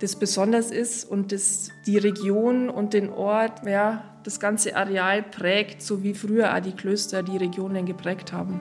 das 0.00 0.16
besonders 0.16 0.70
ist 0.70 1.04
und 1.04 1.32
das 1.32 1.70
die 1.86 1.98
Region 1.98 2.68
und 2.68 2.92
den 2.92 3.10
Ort, 3.10 3.66
ja, 3.66 4.04
das 4.22 4.40
ganze 4.40 4.76
Areal 4.76 5.22
prägt, 5.22 5.82
so 5.82 6.02
wie 6.02 6.14
früher 6.14 6.54
auch 6.54 6.60
die 6.60 6.72
Klöster 6.72 7.22
die 7.22 7.36
Regionen 7.36 7.86
geprägt 7.86 8.32
haben. 8.32 8.60